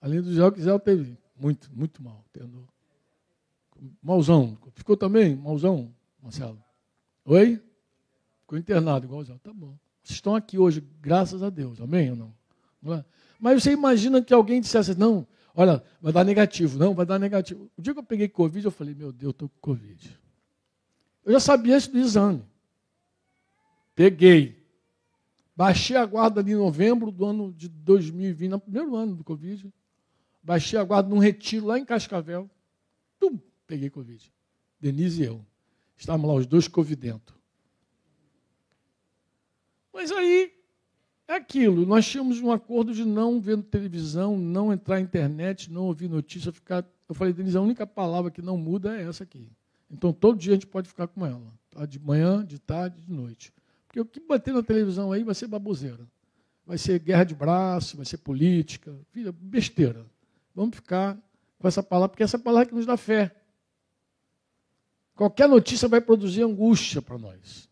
[0.00, 2.24] Além do Zé, que Zé teve muito, muito mal.
[2.32, 2.66] Tendo...
[4.02, 4.56] Malzão.
[4.74, 5.36] Ficou também?
[5.36, 6.62] Malzão, Marcelo?
[7.24, 7.60] Oi?
[8.40, 9.38] Ficou internado igualzinho.
[9.38, 9.76] Tá bom.
[10.02, 11.80] Vocês estão aqui hoje, graças a Deus.
[11.80, 12.34] Amém ou não?
[12.80, 13.04] não é?
[13.38, 16.78] Mas você imagina que alguém dissesse, não, olha, vai dar negativo.
[16.78, 17.70] Não, vai dar negativo.
[17.76, 20.18] O dia que eu peguei Covid, eu falei, meu Deus, eu estou com Covid.
[21.24, 22.42] Eu já sabia antes do exame.
[23.94, 24.56] Peguei.
[25.54, 29.72] Baixei a guarda ali em novembro do ano de 2020, no primeiro ano do Covid.
[30.42, 32.48] Baixei a guarda num retiro lá em Cascavel.
[33.18, 34.32] Tum, peguei Covid.
[34.80, 35.44] Denise e eu.
[35.96, 37.34] Estávamos lá os dois covidentos.
[39.92, 40.52] Mas aí
[41.26, 45.86] é aquilo, nós tínhamos um acordo de não ver televisão, não entrar na internet, não
[45.86, 46.84] ouvir notícia, ficar.
[47.08, 49.50] Eu falei, Denise, a única palavra que não muda é essa aqui.
[49.90, 51.52] Então todo dia a gente pode ficar com ela.
[51.70, 51.84] Tá?
[51.84, 53.52] De manhã, de tarde, de noite.
[53.86, 56.06] Porque o que bater na televisão aí vai ser baboseira.
[56.64, 60.06] Vai ser guerra de braço, vai ser política, filha, besteira.
[60.58, 61.16] Vamos ficar
[61.56, 63.32] com essa palavra, porque essa é palavra que nos dá fé.
[65.14, 67.68] Qualquer notícia vai produzir angústia para nós.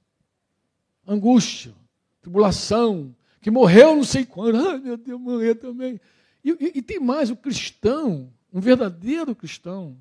[1.05, 1.75] Angústia
[2.20, 6.01] tribulação, que morreu não sei quando, ai meu Deus, morrer também.
[6.44, 10.01] E, e, e tem mais, o cristão, um verdadeiro cristão,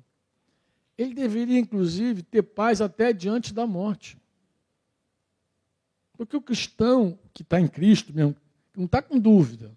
[0.96, 4.16] ele deveria, inclusive, ter paz até diante da morte.
[6.16, 8.36] Porque o cristão que está em Cristo mesmo,
[8.76, 9.76] não está com dúvida,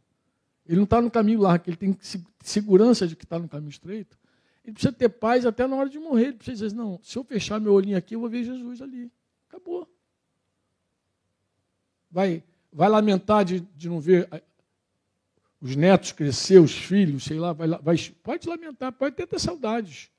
[0.69, 1.97] ele não está no caminho largo, ele tem
[2.41, 4.17] segurança de que está no caminho estreito,
[4.63, 6.27] ele precisa ter paz até na hora de morrer.
[6.27, 9.11] Ele precisa dizer, não, se eu fechar meu olhinho aqui, eu vou ver Jesus ali.
[9.49, 9.89] Acabou
[12.09, 14.27] vai, vai lamentar de, de não ver
[15.61, 20.09] os netos crescer, os filhos, sei lá, vai, vai, pode lamentar, pode ter, ter saudades.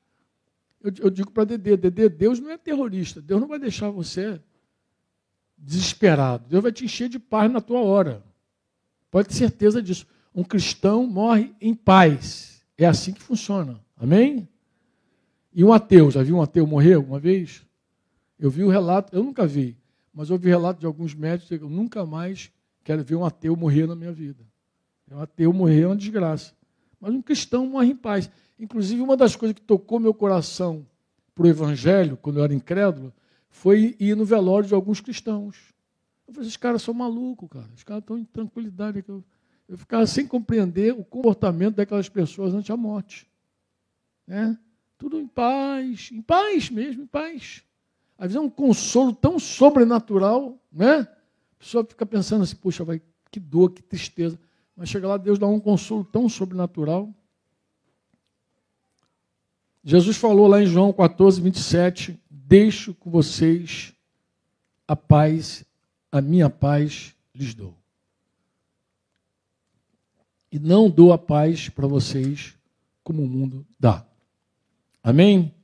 [0.83, 4.41] Eu, eu digo para Dedê, Dedê, Deus não é terrorista, Deus não vai deixar você
[5.57, 6.49] desesperado.
[6.49, 8.23] Deus vai te encher de paz na tua hora.
[9.11, 10.07] Pode ter certeza disso.
[10.35, 12.63] Um cristão morre em paz.
[12.77, 13.81] É assim que funciona.
[13.97, 14.49] Amém?
[15.53, 17.67] E um ateu, já viu um ateu morrer alguma vez?
[18.39, 19.77] Eu vi o relato, eu nunca vi,
[20.15, 22.51] mas houve relato de alguns médicos que nunca mais
[22.83, 24.45] quero ver um ateu morrer na minha vida.
[25.11, 26.55] Um ateu morrer é uma desgraça.
[27.01, 28.31] Mas um cristão morre em paz.
[28.59, 30.87] Inclusive, uma das coisas que tocou meu coração
[31.35, 33.13] para o Evangelho, quando eu era incrédulo,
[33.49, 35.75] foi ir no velório de alguns cristãos.
[36.29, 37.69] Eu falei, esses caras são malucos, cara.
[37.75, 39.05] Os caras estão em tranquilidade.
[39.71, 43.25] Eu, ficava sem compreender o comportamento daquelas pessoas antes da morte.
[44.27, 44.59] Né?
[44.99, 47.63] Tudo em paz, em paz mesmo, em paz.
[48.19, 51.03] Às vezes é um consolo tão sobrenatural, né?
[51.03, 54.37] A pessoa fica pensando assim, puxa, vai, que dor, que tristeza.
[54.77, 57.15] Mas chega lá, Deus dá um consolo tão sobrenatural.
[59.85, 63.95] Jesus falou lá em João 14, 27, deixo com vocês
[64.87, 65.65] a paz,
[66.11, 67.80] a minha paz lhes dou.
[70.51, 72.55] E não dou a paz para vocês
[73.03, 74.05] como o mundo dá.
[75.03, 75.55] Amém?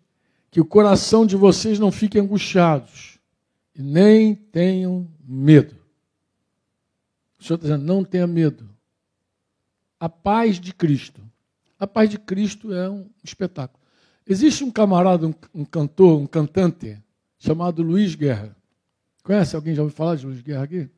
[0.50, 3.18] Que o coração de vocês não fique angustiados
[3.74, 5.76] e nem tenham medo.
[7.38, 8.68] O Senhor está dizendo, não tenha medo.
[9.98, 11.20] A paz de Cristo.
[11.78, 13.80] A paz de Cristo é um espetáculo.
[14.26, 17.00] Existe um camarada, um, um cantor, um cantante,
[17.38, 18.56] chamado Luiz Guerra.
[19.22, 19.54] Conhece?
[19.54, 20.88] Alguém já ouviu falar de Luiz Guerra aqui?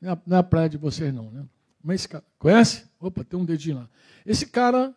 [0.00, 1.44] Não é, não é a praia de vocês, não, né?
[1.82, 2.84] Mas esse cara, conhece?
[3.00, 3.90] Opa, tem um dedinho lá.
[4.24, 4.94] Esse cara,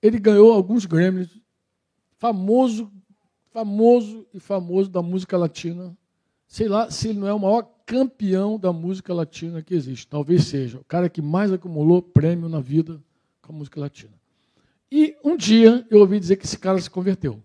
[0.00, 1.28] ele ganhou alguns Grammys
[2.18, 2.90] famoso,
[3.50, 5.96] famoso e famoso da música latina.
[6.46, 10.06] Sei lá se ele não é o maior campeão da música latina que existe.
[10.06, 10.78] Talvez seja.
[10.78, 13.02] O cara que mais acumulou prêmio na vida
[13.40, 14.12] com a música latina.
[14.90, 17.42] E um dia eu ouvi dizer que esse cara se converteu.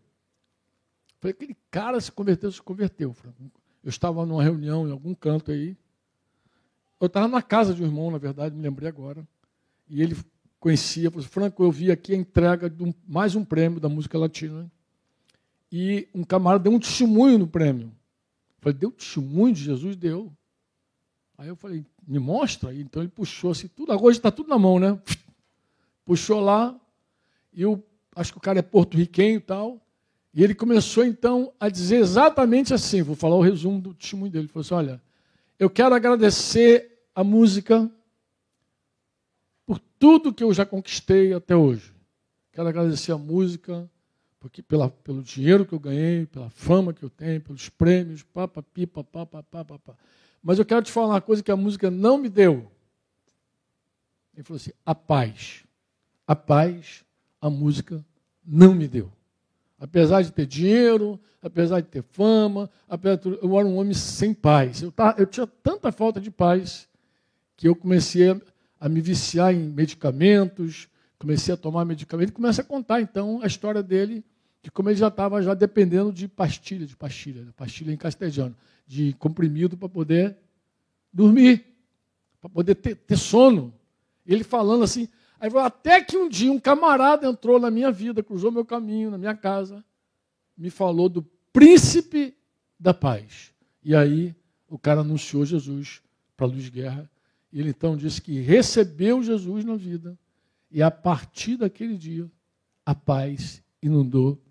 [1.20, 3.16] Falei, aquele cara se converteu, se converteu.
[3.84, 5.76] Eu estava numa reunião em algum canto aí.
[7.00, 9.28] Eu estava na casa de um irmão, na verdade, me lembrei agora.
[9.88, 10.18] E ele
[10.60, 14.18] conhecia, falou, Franco, eu vi aqui a entrega de um, mais um prêmio da música
[14.18, 14.70] latina.
[15.72, 17.88] E um camarada deu um testemunho no prêmio.
[17.88, 19.96] Eu falei, deu testemunho de Jesus?
[19.96, 20.32] Deu.
[21.38, 22.74] Aí eu falei, me mostra.
[22.74, 25.00] Então ele puxou assim, tudo, agora está tudo na mão, né?
[26.04, 26.76] Puxou lá,
[27.54, 27.84] e eu
[28.16, 29.82] acho que o cara é porto-riquenho e tal.
[30.34, 34.46] E ele começou então a dizer exatamente assim, vou falar o resumo do testemunho dele.
[34.46, 35.02] Ele falou assim: olha,
[35.60, 37.92] eu quero agradecer a música
[40.00, 41.94] tudo que eu já conquistei até hoje.
[42.52, 43.90] Quero agradecer a música,
[44.40, 48.86] porque pela, pelo dinheiro que eu ganhei, pela fama que eu tenho, pelos prêmios, papapi,
[48.86, 49.96] papapá, papapá.
[50.42, 52.72] Mas eu quero te falar uma coisa que a música não me deu.
[54.34, 55.64] Ele falou assim: a paz.
[56.26, 57.04] A paz,
[57.40, 58.06] a música
[58.46, 59.12] não me deu.
[59.80, 64.34] Apesar de ter dinheiro, apesar de ter fama, apesar de eu era um homem sem
[64.34, 64.82] paz.
[64.82, 66.88] Eu, tava, eu tinha tanta falta de paz
[67.56, 68.40] que eu comecei a
[68.80, 70.88] a me viciar em medicamentos,
[71.18, 74.24] comecei a tomar medicamento, e começa a contar então a história dele,
[74.62, 79.14] de como ele já estava já dependendo de pastilha, de pastilha, pastilha em castelhano, de
[79.14, 80.38] comprimido para poder
[81.12, 81.66] dormir,
[82.40, 83.74] para poder ter, ter sono.
[84.26, 85.08] Ele falando assim,
[85.40, 89.18] aí até que um dia um camarada entrou na minha vida, cruzou meu caminho, na
[89.18, 89.84] minha casa,
[90.58, 91.24] me falou do
[91.54, 92.36] príncipe
[92.80, 93.54] da paz.
[93.84, 94.36] E aí
[94.68, 96.02] o cara anunciou Jesus
[96.36, 97.10] para Luiz Guerra
[97.60, 100.18] ele então disse que recebeu Jesus na vida
[100.70, 102.30] e a partir daquele dia
[102.86, 104.42] a paz inundou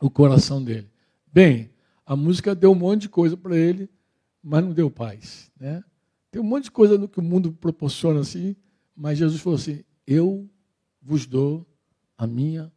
[0.00, 0.90] o coração dele.
[1.32, 1.70] Bem,
[2.04, 3.88] a música deu um monte de coisa para ele,
[4.42, 5.50] mas não deu paz.
[5.58, 5.82] Né?
[6.30, 8.56] Tem um monte de coisa que o mundo proporciona assim,
[8.94, 10.48] mas Jesus falou assim: Eu
[11.02, 11.66] vos dou
[12.16, 12.72] a minha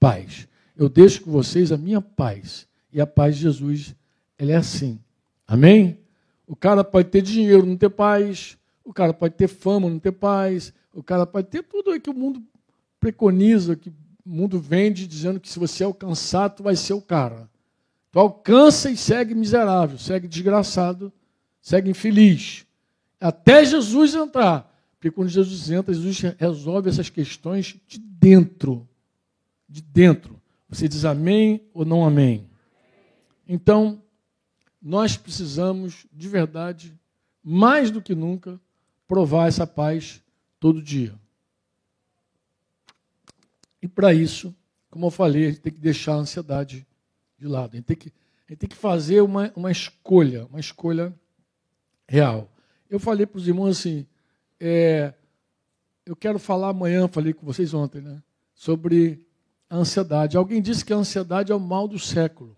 [0.00, 0.48] paz.
[0.76, 2.66] Eu deixo com vocês a minha paz.
[2.92, 3.94] E a paz de Jesus,
[4.38, 4.98] ela é assim.
[5.46, 5.98] Amém?
[6.46, 8.58] O cara pode ter dinheiro, não ter paz.
[8.84, 10.72] O cara pode ter fama, não ter paz.
[10.92, 12.42] O cara pode ter tudo que o mundo
[12.98, 17.48] preconiza, que o mundo vende, dizendo que se você alcançar, tu vai ser o cara.
[18.10, 21.12] Tu alcança e segue miserável, segue desgraçado,
[21.60, 22.66] segue infeliz.
[23.20, 24.71] Até Jesus entrar.
[25.02, 28.88] Porque quando Jesus entra, Jesus resolve essas questões de dentro.
[29.68, 30.40] De dentro.
[30.68, 32.48] Você diz amém ou não amém?
[33.44, 34.00] Então,
[34.80, 36.96] nós precisamos, de verdade,
[37.42, 38.60] mais do que nunca,
[39.08, 40.22] provar essa paz
[40.60, 41.18] todo dia.
[43.82, 44.54] E para isso,
[44.88, 46.86] como eu falei, a gente tem que deixar a ansiedade
[47.36, 47.72] de lado.
[47.72, 48.12] A gente tem que,
[48.48, 51.12] gente tem que fazer uma, uma escolha, uma escolha
[52.06, 52.48] real.
[52.88, 54.06] Eu falei para os irmãos assim,
[54.64, 55.12] é,
[56.06, 58.22] eu quero falar amanhã, falei com vocês ontem, né,
[58.54, 59.26] sobre
[59.68, 60.36] a ansiedade.
[60.36, 62.56] Alguém disse que a ansiedade é o mal do século.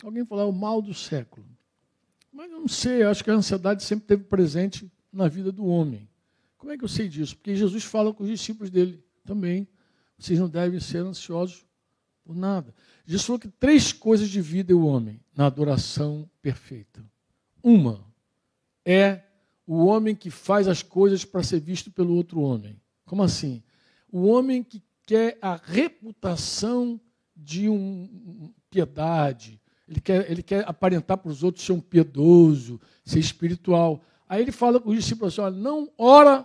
[0.00, 1.44] Alguém falou, é o mal do século.
[2.32, 5.66] Mas eu não sei, eu acho que a ansiedade sempre esteve presente na vida do
[5.66, 6.08] homem.
[6.56, 7.36] Como é que eu sei disso?
[7.36, 9.66] Porque Jesus fala com os discípulos dele também.
[10.16, 11.66] Vocês não devem ser ansiosos
[12.24, 12.72] por nada.
[13.04, 17.04] Jesus falou que três coisas dividem o homem na adoração perfeita.
[17.60, 18.04] Uma
[18.84, 19.22] é
[19.72, 22.76] o homem que faz as coisas para ser visto pelo outro homem.
[23.06, 23.62] Como assim?
[24.10, 27.00] O homem que quer a reputação
[27.36, 33.20] de um piedade, ele quer, ele quer aparentar para os outros ser um piedoso, ser
[33.20, 34.02] espiritual.
[34.28, 36.44] Aí ele fala com os discípulos assim: olha, não ora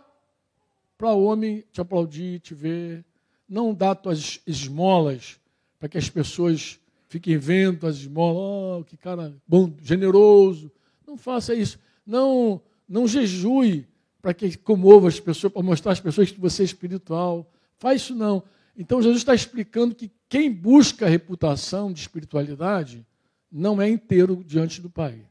[0.96, 3.04] para o homem te aplaudir, te ver,
[3.50, 5.40] não dá tuas esmolas
[5.80, 10.72] para que as pessoas fiquem vendo as esmolas, oh, que cara bom, generoso.
[11.08, 11.80] Não faça isso.
[12.06, 13.88] Não, não jejue
[14.21, 17.52] para que comova as pessoas, para mostrar às pessoas que você é espiritual.
[17.78, 18.43] Faz isso não.
[18.78, 23.06] Então Jesus está explicando que quem busca a reputação de espiritualidade
[23.52, 25.21] não é inteiro diante do Pai.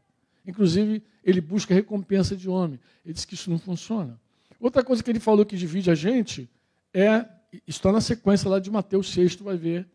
[0.46, 2.78] Inclusive, ele busca recompensa de homem.
[3.04, 4.20] Ele diz que isso não funciona.
[4.60, 6.48] Outra coisa que ele falou que divide a gente
[6.92, 7.26] é,
[7.66, 9.86] está na sequência lá de Mateus 6, tu vai ver,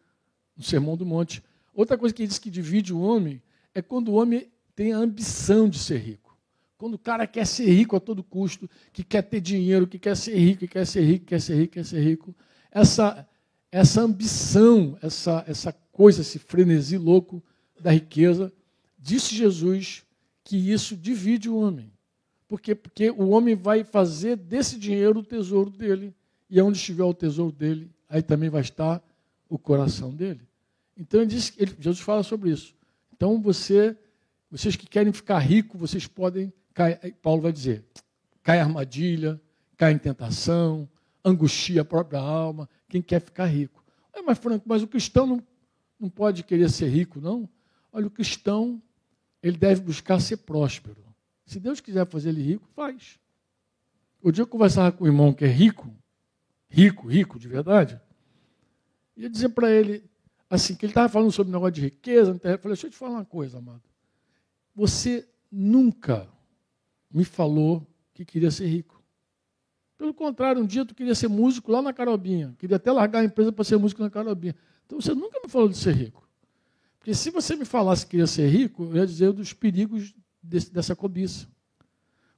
[0.56, 1.43] no Sermão do Monte.
[1.74, 3.41] Outra coisa que ele diz que divide o homem
[3.74, 6.29] é quando o homem tem a ambição de ser rico.
[6.80, 10.15] Quando o cara quer ser rico a todo custo, que quer ter dinheiro, que quer
[10.15, 12.34] ser rico, que quer ser rico, quer ser rico, quer ser rico.
[12.72, 13.28] Essa,
[13.70, 17.44] essa ambição, essa, essa coisa, esse frenesi louco
[17.82, 18.50] da riqueza,
[18.98, 20.06] disse Jesus
[20.42, 21.92] que isso divide o homem.
[22.48, 22.74] Por quê?
[22.74, 26.15] Porque o homem vai fazer desse dinheiro o tesouro dele.
[26.50, 29.04] E onde estiver o tesouro dele, aí também vai estar
[29.50, 30.48] o coração dele.
[30.96, 32.74] Então ele ele, Jesus fala sobre isso.
[33.13, 33.98] Então você,
[34.50, 37.84] vocês que querem ficar rico, vocês podem cair, Paulo vai dizer,
[38.42, 39.42] cai armadilha,
[39.76, 40.89] cai em tentação,
[41.26, 43.84] angustia a própria alma, quem quer ficar rico.
[44.13, 45.44] É, mas Franco, mas o cristão não,
[46.00, 47.50] não pode querer ser rico, não?
[47.92, 48.82] Olha, o cristão,
[49.44, 51.04] ele deve buscar ser próspero.
[51.46, 53.20] Se Deus quiser fazer ele rico, faz.
[54.22, 55.94] O dia eu conversava com o irmão que é rico,
[56.70, 58.00] rico, rico de verdade,
[59.18, 60.04] ia dizer para ele,
[60.50, 62.98] assim, que ele estava falando sobre o negócio de riqueza, eu falei, deixa eu te
[62.98, 63.84] falar uma coisa, amado.
[64.74, 66.28] Você nunca
[67.12, 69.02] me falou que queria ser rico.
[69.98, 73.26] Pelo contrário, um dia tu queria ser músico lá na Carobinha, queria até largar a
[73.26, 74.56] empresa para ser músico na Carobinha.
[74.86, 76.28] Então você nunca me falou de ser rico.
[76.98, 80.72] Porque se você me falasse que queria ser rico, eu ia dizer dos perigos desse,
[80.72, 81.48] dessa cobiça.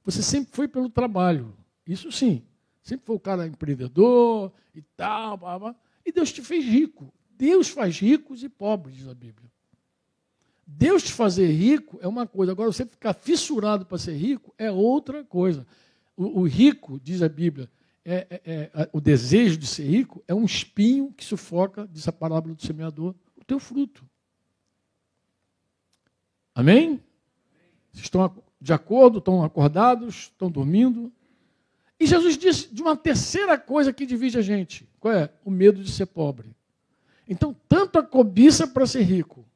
[0.04, 1.54] Você sempre foi pelo trabalho.
[1.86, 2.42] Isso sim.
[2.82, 5.36] Sempre foi o cara empreendedor e tal.
[5.36, 5.76] Blá, blá.
[6.04, 7.12] E Deus te fez rico.
[7.30, 9.51] Deus faz ricos e pobres, diz a Bíblia.
[10.74, 14.70] Deus te fazer rico é uma coisa, agora você ficar fissurado para ser rico é
[14.70, 15.66] outra coisa.
[16.16, 17.70] O, o rico, diz a Bíblia,
[18.04, 22.12] é, é, é, o desejo de ser rico é um espinho que sufoca, diz a
[22.12, 24.04] parábola do semeador, o teu fruto.
[26.54, 27.00] Amém?
[27.92, 29.18] Vocês estão de acordo?
[29.18, 30.30] Estão acordados?
[30.32, 31.12] Estão dormindo?
[32.00, 34.88] E Jesus disse de uma terceira coisa que divide a gente.
[34.98, 35.30] Qual é?
[35.44, 36.56] O medo de ser pobre.
[37.28, 39.46] Então, tanto a cobiça para ser rico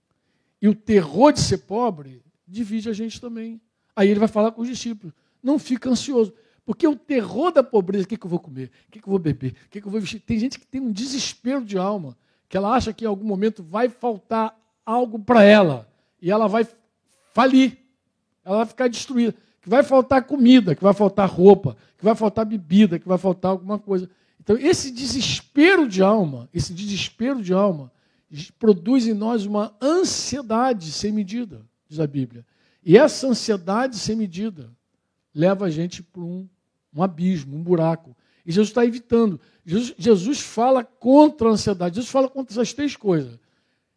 [0.66, 3.60] e o terror de ser pobre divide a gente também.
[3.94, 5.14] Aí ele vai falar com os discípulos.
[5.40, 6.34] Não fica ansioso.
[6.64, 8.72] Porque o terror da pobreza, o que, que eu vou comer?
[8.88, 9.52] O que, que eu vou beber?
[9.66, 10.18] O que, que eu vou vestir?
[10.18, 12.16] Tem gente que tem um desespero de alma,
[12.48, 15.88] que ela acha que em algum momento vai faltar algo para ela.
[16.20, 16.66] E ela vai
[17.32, 17.78] falir.
[18.44, 19.36] Ela vai ficar destruída.
[19.62, 23.52] Que vai faltar comida, que vai faltar roupa, que vai faltar bebida, que vai faltar
[23.52, 24.10] alguma coisa.
[24.42, 27.92] Então, esse desespero de alma, esse desespero de alma,
[28.58, 32.44] produz em nós uma ansiedade sem medida, diz a Bíblia.
[32.84, 34.70] E essa ansiedade sem medida
[35.34, 36.48] leva a gente para um,
[36.94, 38.16] um abismo, um buraco.
[38.44, 39.40] E Jesus está evitando.
[39.64, 41.96] Jesus, Jesus fala contra a ansiedade.
[41.96, 43.38] Jesus fala contra essas três coisas: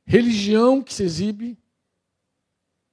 [0.05, 1.57] religião que se exibe.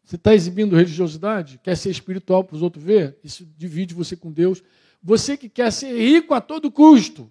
[0.04, 1.58] Você está exibindo religiosidade?
[1.62, 3.18] Quer ser espiritual para os outros ver?
[3.24, 4.62] Isso divide você com Deus.
[5.02, 7.28] Você que quer ser rico a todo custo,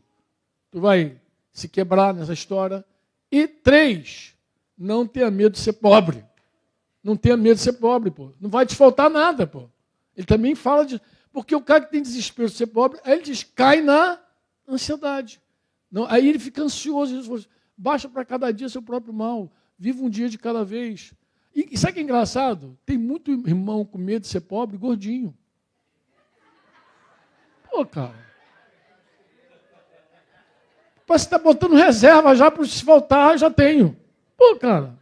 [0.71, 1.21] tu vai
[1.53, 2.83] se quebrar nessa história
[3.31, 4.35] e três,
[4.77, 6.25] não tenha medo de ser pobre.
[7.03, 8.33] Não tenha medo de ser pobre, pô.
[8.39, 9.69] Não vai te faltar nada, pô.
[10.15, 10.99] Ele também fala de.
[11.31, 14.19] Porque o cara que tem desespero de ser pobre, aí ele diz, cai na
[14.67, 15.41] ansiedade.
[15.91, 17.21] Não, aí ele fica ansioso.
[17.23, 17.43] Falou,
[17.77, 19.51] baixa para cada dia seu próprio mal.
[19.77, 21.13] Viva um dia de cada vez.
[21.53, 22.77] E, e sabe que é engraçado?
[22.85, 25.35] Tem muito irmão com medo de ser pobre, gordinho.
[27.69, 28.15] Pô, cara.
[31.05, 33.95] Parece que está botando reserva já para se voltar, já tenho.
[34.35, 34.97] Pô, cara.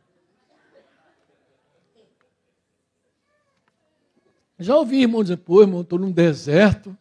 [4.60, 6.96] Já ouvi irmão dizer, pô, irmão, estou num deserto.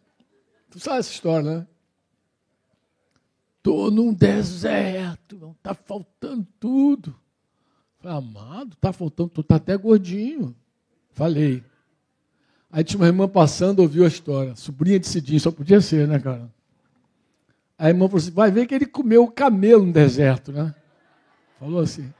[0.71, 1.67] Tu sabe essa história, né?
[3.59, 7.15] Estou num deserto, está faltando tudo.
[8.01, 10.57] Falei, amado, está faltando, tu está até gordinho.
[11.13, 11.63] Falei.
[12.71, 14.57] Aí tinha uma irmã passando, ouviu a história.
[14.57, 16.51] Sobrinha de Cidinho, só podia ser, né, cara?
[17.83, 20.73] A irmã falou assim: vai ver que ele comeu camelo no deserto, né?
[21.59, 22.15] Falou assim.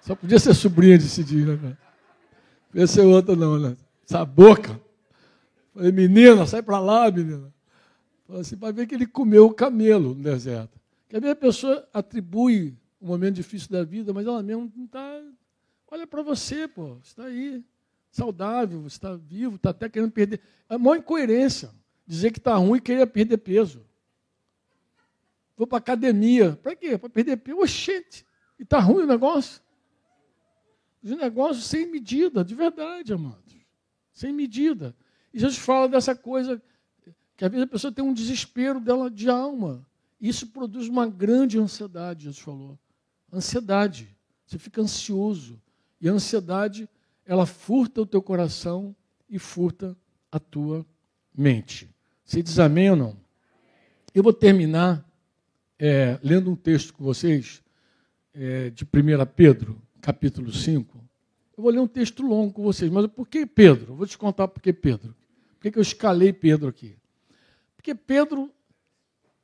[0.00, 1.76] Só podia ser sobrinha de Cidinho, né,
[2.70, 3.76] podia ser outra, não, né?
[4.08, 4.80] Essa boca.
[5.72, 7.52] Falei, menina, sai para lá, menina.
[8.24, 10.78] Falei assim, vai ver que ele comeu o camelo no deserto.
[11.08, 15.20] Que a minha pessoa atribui um momento difícil da vida, mas ela mesmo não está.
[15.90, 17.64] Olha para você, pô, você está aí,
[18.12, 20.40] saudável, você está vivo, está até querendo perder.
[20.68, 21.70] É uma incoerência
[22.06, 23.82] dizer que está ruim e querer perder peso.
[25.56, 26.58] Vou para academia.
[26.62, 26.98] Para quê?
[26.98, 27.58] Para perder peso.
[27.58, 28.26] Oxente,
[28.58, 29.62] e está ruim o negócio?
[31.02, 33.54] De negócio sem medida, de verdade, amados.
[34.12, 34.96] Sem medida.
[35.32, 36.62] E Jesus fala dessa coisa
[37.36, 39.84] que às vezes a pessoa tem um desespero dela de alma.
[40.20, 42.78] Isso produz uma grande ansiedade, Jesus falou.
[43.32, 44.08] Ansiedade.
[44.46, 45.60] Você fica ansioso.
[46.00, 46.88] E a ansiedade,
[47.26, 48.94] ela furta o teu coração
[49.28, 49.96] e furta
[50.30, 50.86] a tua
[51.36, 51.90] mente.
[52.90, 53.16] Ou não?
[54.14, 55.04] Eu vou terminar
[55.86, 57.62] é, lendo um texto com vocês
[58.32, 58.88] é, de 1
[59.36, 60.96] Pedro, capítulo 5.
[61.58, 63.94] Eu vou ler um texto longo com vocês, mas por que Pedro?
[63.94, 65.14] Vou te contar por que Pedro.
[65.60, 66.96] Por que eu escalei Pedro aqui?
[67.76, 68.50] Porque Pedro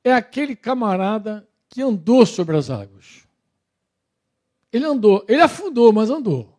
[0.02, 3.28] é aquele camarada que andou sobre as águas.
[4.72, 6.58] Ele andou, ele afundou, mas andou.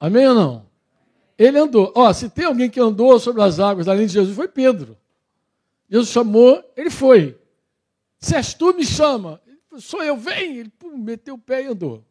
[0.00, 0.66] Amém ou não?
[1.36, 1.92] Ele andou.
[1.94, 4.96] Ó, se tem alguém que andou sobre as águas além de Jesus, foi Pedro.
[5.90, 7.41] Jesus chamou, ele foi.
[8.22, 9.42] Se és tu, me chama.
[9.78, 10.58] Sou eu, vem.
[10.58, 12.06] Ele pum, meteu o pé e andou.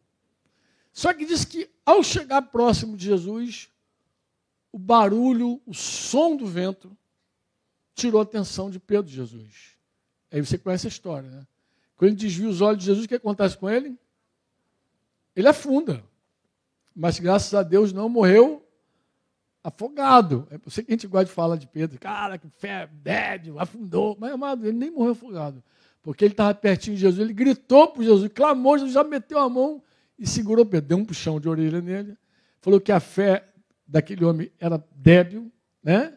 [0.92, 3.70] Só que diz que ao chegar próximo de Jesus,
[4.70, 6.94] o barulho, o som do vento,
[7.94, 9.78] tirou a atenção de Pedro e Jesus.
[10.30, 11.46] Aí você conhece a história, né?
[11.96, 13.98] Quando ele desvia os olhos de Jesus, o que acontece com ele?
[15.34, 16.04] Ele afunda.
[16.94, 18.62] Mas graças a Deus não morreu
[19.64, 20.46] afogado.
[20.50, 21.98] É isso que a gente gosta de falar de Pedro.
[21.98, 24.14] Cara, que fé, bad, afundou.
[24.20, 25.62] Mas, amado, ele nem morreu afogado.
[26.02, 29.48] Porque ele estava pertinho de Jesus, ele gritou para Jesus, clamou, Jesus já meteu a
[29.48, 29.82] mão
[30.18, 32.16] e segurou Pedro, deu um puxão de orelha nele,
[32.60, 33.48] falou que a fé
[33.86, 35.50] daquele homem era débil,
[35.82, 36.16] né?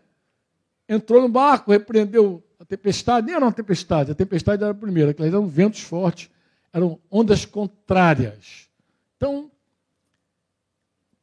[0.88, 5.14] Entrou no barco, repreendeu a tempestade, nem era uma tempestade, a tempestade era a primeira,
[5.14, 6.30] que eram ventos fortes,
[6.74, 8.70] eram ondas contrárias.
[9.18, 9.52] Então,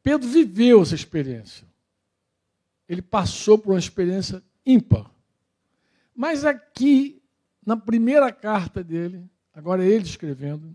[0.02, 1.66] Pedro viveu essa experiência.
[2.88, 5.10] Ele passou por uma experiência ímpar.
[6.14, 7.21] Mas aqui,
[7.64, 10.74] na primeira carta dele, agora é ele escrevendo,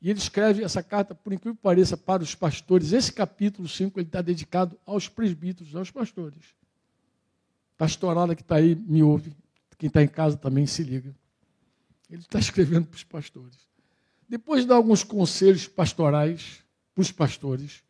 [0.00, 2.92] e ele escreve essa carta, por incrível que pareça, para os pastores.
[2.92, 6.54] Esse capítulo 5 ele está dedicado aos presbíteros, aos pastores.
[7.76, 9.34] Pastorada que está aí, me ouve.
[9.78, 11.14] Quem está em casa também se liga.
[12.10, 13.58] Ele está escrevendo para os pastores.
[14.28, 16.62] Depois de dar alguns conselhos pastorais
[16.94, 17.82] para os pastores,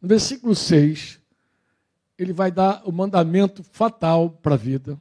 [0.00, 1.20] no versículo 6,
[2.18, 5.00] ele vai dar o mandamento fatal para a vida.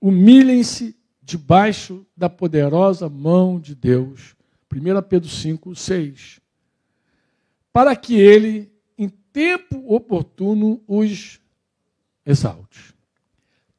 [0.00, 4.36] Humilhem-se debaixo da poderosa mão de Deus
[4.72, 6.40] 1 Pedro 5, 6.
[7.72, 11.40] Para que ele, em tempo oportuno, os
[12.24, 12.94] exalte.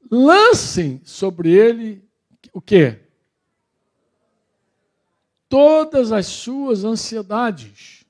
[0.09, 2.03] Lancem sobre ele
[2.53, 3.01] o quê?
[5.49, 8.05] Todas as suas ansiedades.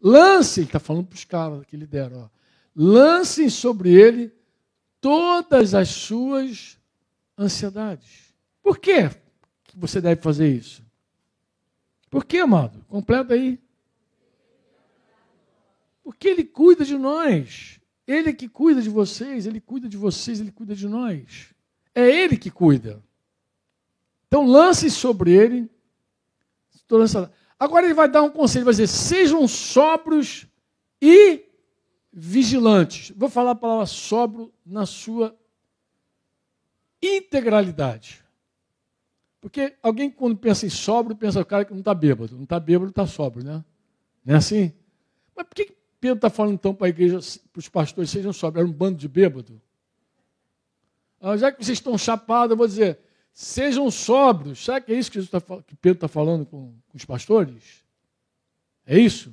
[0.00, 2.30] Lancem, está falando para os caras que lideram,
[2.74, 4.32] lancem sobre ele
[5.08, 6.78] todas as suas
[7.38, 8.34] ansiedades.
[8.62, 9.08] Por que
[9.74, 10.84] você deve fazer isso?
[12.10, 12.84] Por que, amado?
[12.86, 13.58] Completa aí.
[16.04, 17.80] Porque Ele cuida de nós.
[18.06, 21.54] Ele é que cuida de vocês, Ele cuida de vocês, Ele cuida de nós.
[21.94, 23.02] É Ele que cuida.
[24.26, 25.70] Então lance sobre Ele.
[27.58, 30.46] Agora Ele vai dar um conselho, vai dizer: sejam sóbrios
[31.00, 31.47] e
[32.18, 33.12] vigilantes.
[33.16, 35.36] Vou falar a palavra sóbrio na sua
[37.00, 38.24] integralidade.
[39.40, 42.34] Porque alguém, quando pensa em sóbrio, pensa o cara que não está bêbado.
[42.34, 43.64] Não está bêbado, está sóbrio, né?
[44.24, 44.72] Não é assim?
[45.34, 47.20] Mas por que Pedro está falando então para a igreja,
[47.52, 48.64] para os pastores, sejam sóbrios?
[48.64, 49.60] Era um bando de bêbado?
[51.20, 52.98] Ah, já que vocês estão chapados, eu vou dizer,
[53.32, 54.64] sejam sóbrios.
[54.64, 57.84] Será que é isso que, tá, que Pedro está falando com, com os pastores?
[58.84, 59.32] É isso?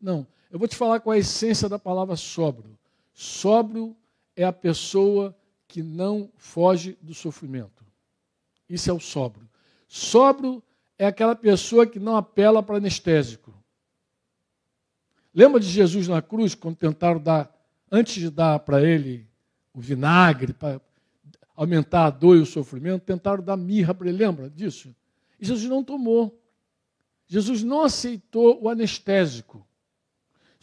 [0.00, 0.26] Não.
[0.50, 2.78] Eu vou te falar qual é a essência da palavra sóbrio.
[3.12, 3.96] Sóbrio
[4.34, 5.36] é a pessoa
[5.66, 7.84] que não foge do sofrimento.
[8.68, 9.48] Isso é o sóbrio.
[9.88, 10.62] Sóbrio
[10.98, 13.54] é aquela pessoa que não apela para anestésico.
[15.34, 17.54] Lembra de Jesus na cruz, quando tentaram dar,
[17.90, 19.28] antes de dar para ele
[19.74, 20.80] o vinagre, para
[21.54, 24.94] aumentar a dor e o sofrimento, tentaram dar mirra para ele, lembra disso?
[25.38, 26.40] E Jesus não tomou.
[27.26, 29.66] Jesus não aceitou o anestésico.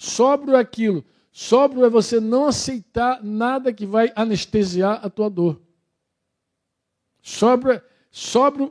[0.04, 1.06] Sóbrio é aquilo.
[1.32, 5.62] Sóbrio é você não aceitar nada que vai anestesiar a tua dor.
[7.22, 7.82] Sóbrio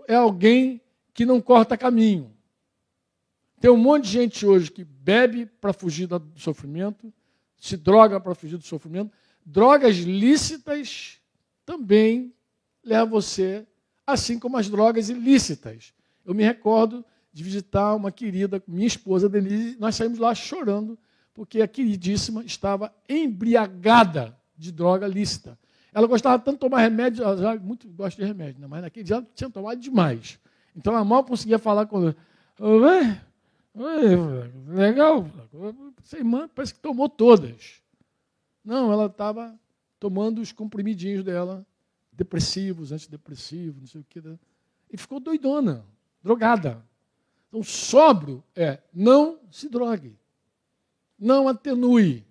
[0.06, 0.78] é alguém
[1.14, 2.30] que não corta caminho.
[3.58, 7.10] Tem um monte de gente hoje que bebe para fugir do sofrimento,
[7.56, 9.10] se droga para fugir do sofrimento,
[9.42, 11.18] drogas lícitas
[11.64, 12.34] também
[12.84, 13.66] levam você,
[14.06, 15.94] assim como as drogas ilícitas.
[16.26, 17.02] Eu me recordo
[17.32, 20.98] de visitar uma querida, minha esposa Denise, nós saímos lá chorando,
[21.34, 25.58] porque a queridíssima estava embriagada de droga lícita.
[25.92, 28.66] Ela gostava tanto de tomar remédio, ela já muito gosta de remédio, né?
[28.66, 30.38] mas naquele dia ela tinha tomado demais.
[30.74, 32.16] Então ela mal conseguia falar com ela.
[34.68, 35.26] Legal,
[36.02, 37.82] essa irmã parece que tomou todas.
[38.64, 39.58] Não, ela estava
[39.98, 41.66] tomando os comprimidinhos dela,
[42.12, 44.20] depressivos, antidepressivos, não sei o que.
[44.20, 44.38] Né?
[44.90, 45.84] E ficou doidona,
[46.22, 46.84] drogada.
[47.48, 50.16] Então, sóbrio é não se drogue.
[51.22, 52.24] Não atenue.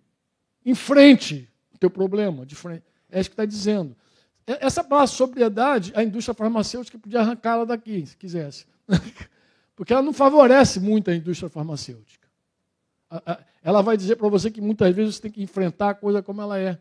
[0.65, 2.45] Enfrente o teu problema.
[2.45, 2.83] De frente.
[3.09, 3.95] É isso que está dizendo.
[4.45, 8.65] Essa palavra sobriedade, a indústria farmacêutica podia arrancá-la daqui, se quisesse.
[9.75, 12.27] Porque ela não favorece muito a indústria farmacêutica.
[13.63, 16.41] Ela vai dizer para você que muitas vezes você tem que enfrentar a coisa como
[16.41, 16.77] ela é.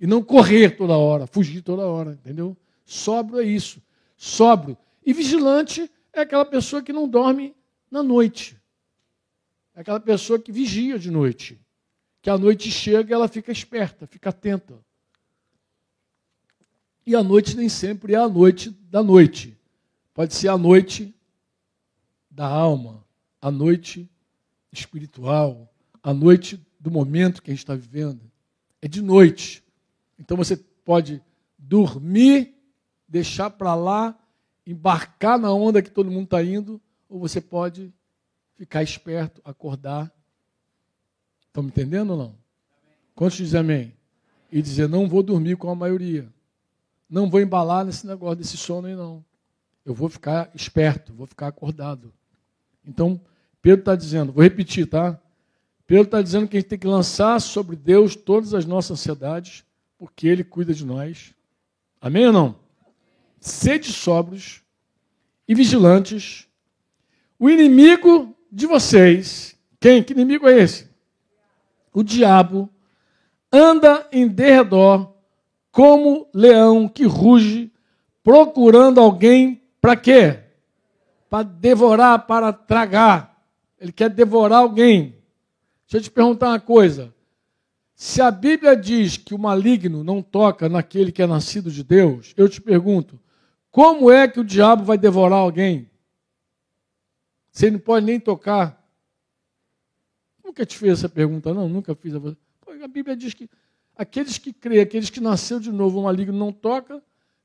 [0.00, 2.56] E não correr toda hora, fugir toda hora, entendeu?
[2.84, 3.80] Sóbrio é isso.
[4.16, 4.76] Sóbrio.
[5.04, 7.54] E vigilante é aquela pessoa que não dorme
[7.90, 8.60] na noite.
[9.76, 11.60] É aquela pessoa que vigia de noite.
[12.22, 14.82] Que a noite chega e ela fica esperta, fica atenta.
[17.04, 19.56] E a noite nem sempre é a noite da noite.
[20.14, 21.14] Pode ser a noite
[22.30, 23.04] da alma,
[23.40, 24.10] a noite
[24.72, 25.70] espiritual,
[26.02, 28.22] a noite do momento que a gente está vivendo.
[28.80, 29.62] É de noite.
[30.18, 31.22] Então você pode
[31.58, 32.54] dormir,
[33.06, 34.18] deixar para lá,
[34.66, 37.92] embarcar na onda que todo mundo está indo, ou você pode
[38.56, 40.10] ficar esperto, acordar.
[41.46, 42.34] Estão me entendendo ou não?
[43.14, 43.94] Quantos dizem amém?
[44.50, 46.28] E dizer, não vou dormir com a maioria.
[47.08, 49.24] Não vou embalar nesse negócio desse sono aí, não.
[49.84, 52.12] Eu vou ficar esperto, vou ficar acordado.
[52.84, 53.20] Então,
[53.62, 55.20] Pedro está dizendo, vou repetir, tá?
[55.86, 59.64] Pedro está dizendo que a gente tem que lançar sobre Deus todas as nossas ansiedades,
[59.96, 61.32] porque Ele cuida de nós.
[62.00, 62.56] Amém ou não?
[63.40, 64.62] Sede sóbrios
[65.46, 66.48] e vigilantes.
[67.38, 70.02] O inimigo de vocês, quem?
[70.02, 70.88] Que inimigo é esse?
[71.92, 72.70] O diabo
[73.52, 75.12] anda em derredor
[75.70, 77.70] como leão que ruge,
[78.24, 80.38] procurando alguém para quê?
[81.28, 83.44] Para devorar, para tragar.
[83.78, 85.16] Ele quer devorar alguém.
[85.86, 87.12] Deixa eu te perguntar uma coisa.
[87.94, 92.32] Se a Bíblia diz que o maligno não toca naquele que é nascido de Deus,
[92.38, 93.20] eu te pergunto,
[93.70, 95.90] como é que o diabo vai devorar alguém?
[97.64, 98.84] Ele não pode nem tocar.
[100.44, 101.68] Nunca te fiz essa pergunta, não?
[101.68, 102.36] Nunca fiz a você.
[102.82, 103.48] A Bíblia diz que
[103.96, 107.02] aqueles que creem, aqueles que nasceram de novo, o maligno não toca,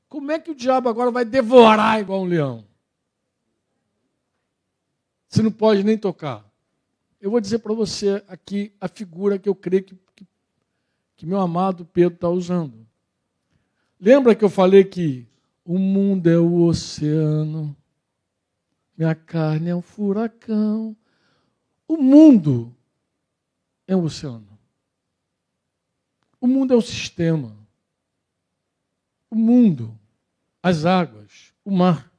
[0.08, 2.66] como é que o diabo agora vai devorar igual um leão?
[5.28, 6.44] Se não pode nem tocar.
[7.18, 10.26] Eu vou dizer para você aqui a figura que eu creio que, que,
[11.16, 12.86] que meu amado Pedro está usando.
[13.98, 15.26] Lembra que eu falei que
[15.64, 17.74] o mundo é o oceano,
[18.96, 20.96] minha carne é um furacão.
[21.86, 22.74] O mundo
[23.86, 24.58] é um oceano.
[26.40, 27.56] O mundo é o sistema.
[29.30, 29.98] O mundo,
[30.62, 32.12] as águas, o mar.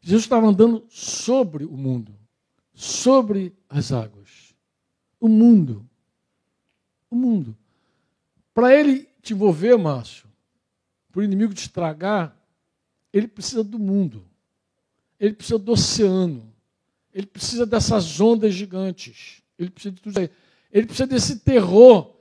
[0.00, 2.18] Jesus estava andando sobre o mundo
[2.78, 4.54] sobre as águas.
[5.18, 5.84] O mundo.
[7.10, 7.58] O mundo.
[8.54, 10.28] Para ele te envolver, Márcio,
[11.10, 12.36] para o inimigo te estragar,
[13.12, 14.24] ele precisa do mundo.
[15.18, 16.52] Ele precisa do oceano.
[17.12, 19.42] Ele precisa dessas ondas gigantes.
[19.58, 20.30] Ele precisa de tudo isso aí.
[20.72, 22.14] Ele precisa desse terror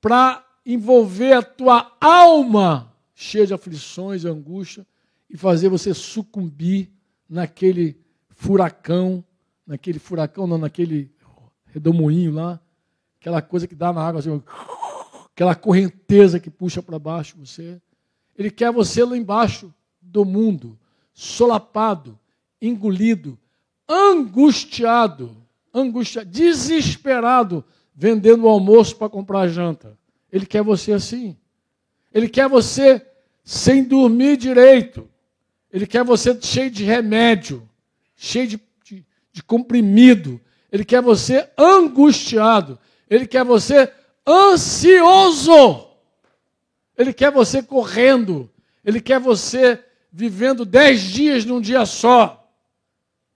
[0.00, 4.86] para envolver a tua alma cheia de aflições e angústia
[5.28, 6.90] e fazer você sucumbir
[7.28, 9.24] naquele furacão
[9.70, 11.12] naquele furacão, não, naquele
[11.66, 12.60] redemoinho lá,
[13.20, 14.42] aquela coisa que dá na água, assim,
[15.32, 17.80] aquela correnteza que puxa para baixo você.
[18.36, 19.72] Ele quer você lá embaixo
[20.02, 20.76] do mundo,
[21.14, 22.18] solapado,
[22.60, 23.38] engolido,
[23.88, 25.36] angustiado,
[25.72, 29.98] angustiado, desesperado, vendendo o almoço para comprar janta.
[30.32, 31.36] Ele quer você assim.
[32.12, 33.04] Ele quer você
[33.44, 35.08] sem dormir direito.
[35.72, 37.68] Ele quer você cheio de remédio,
[38.16, 38.60] cheio de
[39.32, 40.40] de comprimido.
[40.70, 42.78] Ele quer você angustiado.
[43.08, 43.92] Ele quer você
[44.26, 45.88] ansioso.
[46.96, 48.50] Ele quer você correndo.
[48.84, 49.82] Ele quer você
[50.12, 52.39] vivendo dez dias num dia só.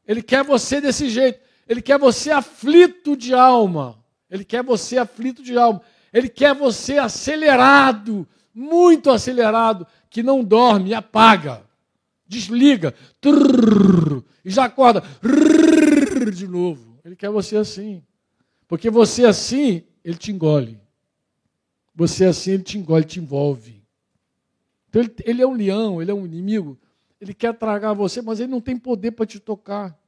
[0.06, 1.40] Ele quer você desse jeito.
[1.68, 3.98] Ele quer você aflito de alma.
[4.30, 5.80] Ele quer você aflito de alma.
[6.12, 11.62] Ele quer você acelerado, muito acelerado, que não dorme apaga.
[12.26, 12.94] Desliga.
[13.20, 15.00] Trrr, e já acorda.
[15.00, 16.98] Trrr, de novo.
[17.04, 18.02] Ele quer você assim.
[18.68, 20.80] Porque você assim, ele te engole.
[21.94, 23.82] Você assim, ele te engole, te envolve.
[24.88, 26.78] Então ele, ele é um leão, ele é um inimigo.
[27.20, 29.98] Ele quer tragar você, mas ele não tem poder para te tocar.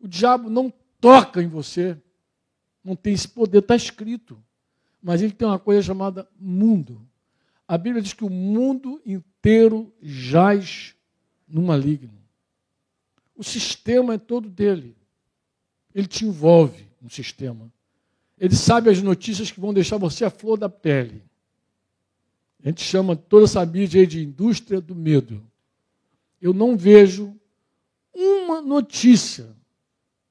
[0.00, 2.00] O diabo não toca em você.
[2.84, 4.42] Não tem esse poder, está escrito.
[5.02, 7.06] Mas ele tem uma coisa chamada mundo.
[7.66, 10.94] A Bíblia diz que o mundo inteiro jaz
[11.46, 12.18] no maligno.
[13.36, 14.96] O sistema é todo dele.
[15.94, 17.72] Ele te envolve no sistema.
[18.38, 21.22] Ele sabe as notícias que vão deixar você a flor da pele.
[22.62, 25.44] A gente chama toda essa mídia de indústria do medo.
[26.40, 27.36] Eu não vejo
[28.14, 29.56] uma notícia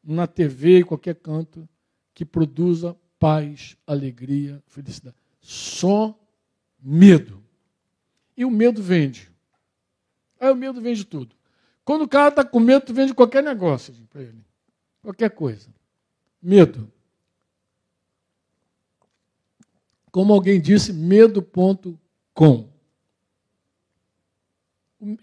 [0.03, 1.67] na TV, em qualquer canto,
[2.13, 5.15] que produza paz, alegria, felicidade.
[5.41, 6.17] Só
[6.81, 7.43] medo.
[8.35, 9.31] E o medo vende.
[10.39, 11.35] Aí o medo vende tudo.
[11.83, 14.43] Quando o cara está com medo, tu vende qualquer negócio para ele.
[15.01, 15.69] Qualquer coisa.
[16.41, 16.91] Medo.
[20.11, 22.69] Como alguém disse, medo.com.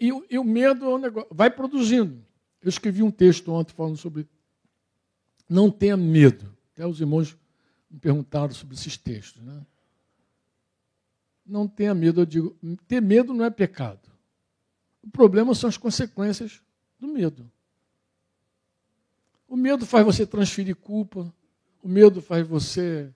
[0.00, 2.24] E, e, o medo é um negócio, vai produzindo.
[2.62, 4.28] Eu escrevi um texto ontem falando sobre
[5.48, 6.56] não tenha medo.
[6.72, 7.36] Até os irmãos
[7.90, 9.42] me perguntaram sobre esses textos.
[9.42, 9.66] Né?
[11.44, 12.56] Não tenha medo, eu digo,
[12.86, 14.08] ter medo não é pecado.
[15.02, 16.62] O problema são as consequências
[16.98, 17.50] do medo.
[19.46, 21.32] O medo faz você transferir culpa,
[21.82, 23.12] o medo faz você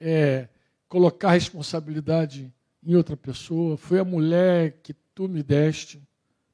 [0.00, 0.48] é,
[0.88, 3.76] colocar responsabilidade em outra pessoa.
[3.76, 6.00] Foi a mulher que tu me deste.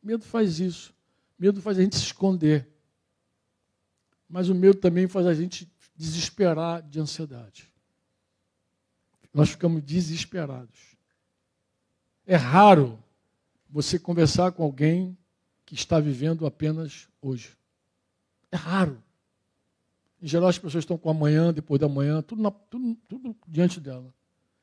[0.03, 0.95] Medo faz isso.
[1.39, 2.67] Medo faz a gente se esconder.
[4.27, 7.71] Mas o medo também faz a gente desesperar de ansiedade.
[9.35, 10.97] Nós ficamos desesperados.
[12.25, 12.99] É raro
[13.69, 15.15] você conversar com alguém
[15.67, 17.55] que está vivendo apenas hoje.
[18.51, 19.03] É raro.
[20.23, 23.79] Em geral, as pessoas estão com amanhã, depois da manhã, tudo, na, tudo, tudo diante
[23.79, 24.15] dela.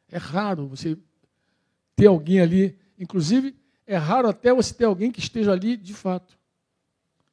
[0.10, 0.98] É raro você
[1.96, 2.80] ter alguém ali.
[2.98, 3.61] Inclusive,
[3.92, 6.40] é raro até você ter alguém que esteja ali de fato.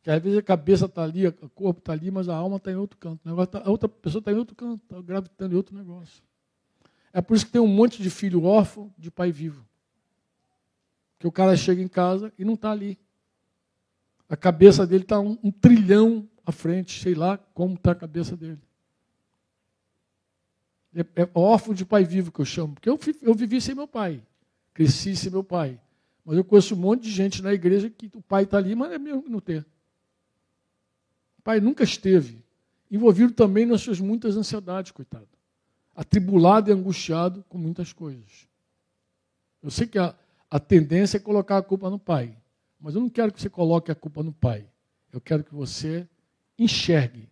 [0.02, 2.72] Que às vezes a cabeça está ali, o corpo está ali, mas a alma está
[2.72, 3.20] em outro canto.
[3.46, 6.20] Tá, a outra pessoa está em outro canto, está gravitando em outro negócio.
[7.12, 9.64] É por isso que tem um monte de filho órfão de pai vivo.
[11.16, 12.98] Que o cara chega em casa e não está ali.
[14.28, 18.36] A cabeça dele está um, um, trilhão à frente, sei lá como está a cabeça
[18.36, 18.60] dele.
[20.92, 23.86] É, é, órfão de pai vivo que eu chamo, porque eu, eu vivi sem meu
[23.86, 24.20] pai,
[24.74, 25.80] cresci sem meu pai.
[26.28, 28.92] Mas eu conheço um monte de gente na igreja que o pai está ali, mas
[28.92, 29.64] é mesmo não ter.
[31.38, 32.44] O pai nunca esteve.
[32.90, 35.26] Envolvido também nas suas muitas ansiedades, coitado.
[35.96, 38.46] Atribulado e angustiado com muitas coisas.
[39.62, 40.14] Eu sei que a,
[40.50, 42.36] a tendência é colocar a culpa no pai.
[42.78, 44.68] Mas eu não quero que você coloque a culpa no pai.
[45.10, 46.06] Eu quero que você
[46.58, 47.26] enxergue,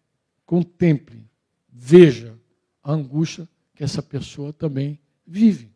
[0.46, 1.28] contemple,
[1.68, 2.34] veja
[2.82, 5.70] a angústia que essa pessoa também vive.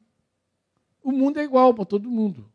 [1.03, 2.51] O mundo é igual para todo mundo.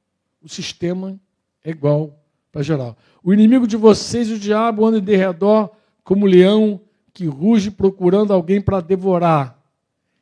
[0.45, 1.19] O sistema
[1.61, 2.17] é igual
[2.51, 2.97] para geral.
[3.21, 5.75] O inimigo de vocês, o diabo, anda de redor
[6.05, 6.79] como leão
[7.11, 9.61] que ruge procurando alguém para devorar.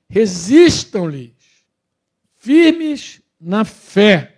[0.10, 1.34] Resistam-lhes,
[2.38, 4.34] firmes na fé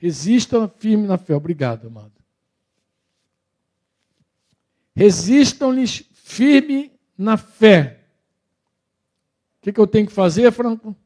[0.00, 1.36] Resistam firme na fé.
[1.36, 2.14] Obrigado, amado.
[4.96, 8.00] Resistam-lhes firme na fé.
[9.58, 10.96] O que, que eu tenho que fazer, Franco?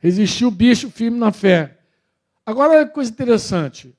[0.00, 1.77] Resistir o bicho firme na fé.
[2.48, 3.94] Agora, olha que coisa interessante.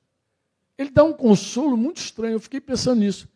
[0.76, 2.32] Ele dá um consolo muito estranho.
[2.32, 3.28] Eu fiquei pensando nisso.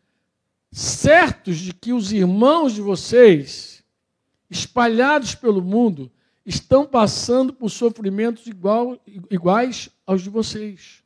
[0.73, 3.85] Certos de que os irmãos de vocês,
[4.51, 6.11] espalhados pelo mundo,
[6.45, 9.01] estão passando por sofrimentos igual,
[9.31, 11.05] iguais aos de vocês.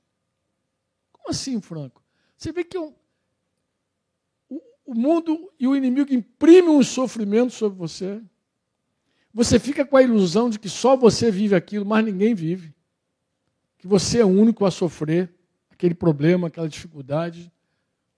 [1.13, 2.03] Como assim, Franco?
[2.35, 2.95] Você vê que o,
[4.87, 8.23] o mundo e o inimigo imprimem um sofrimento sobre você.
[9.35, 12.78] Você fica com a ilusão de que só você vive aquilo, mas ninguém vive.
[13.79, 15.33] Que você é o único a sofrer
[15.71, 17.51] aquele problema, aquela dificuldade,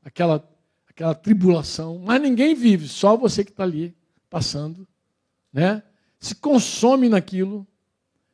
[0.03, 0.49] aquela,
[0.89, 1.99] aquela tribulação.
[1.99, 3.95] Mas ninguém vive, só você que está ali
[4.29, 4.89] passando.
[5.53, 5.83] Né?
[6.21, 7.67] se consome naquilo,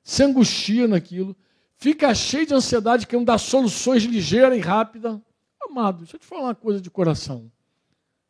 [0.03, 1.37] se angustia naquilo,
[1.77, 5.19] fica cheio de ansiedade, querendo dar soluções ligeiras e rápidas.
[5.63, 7.51] Amado, deixa eu te falar uma coisa de coração.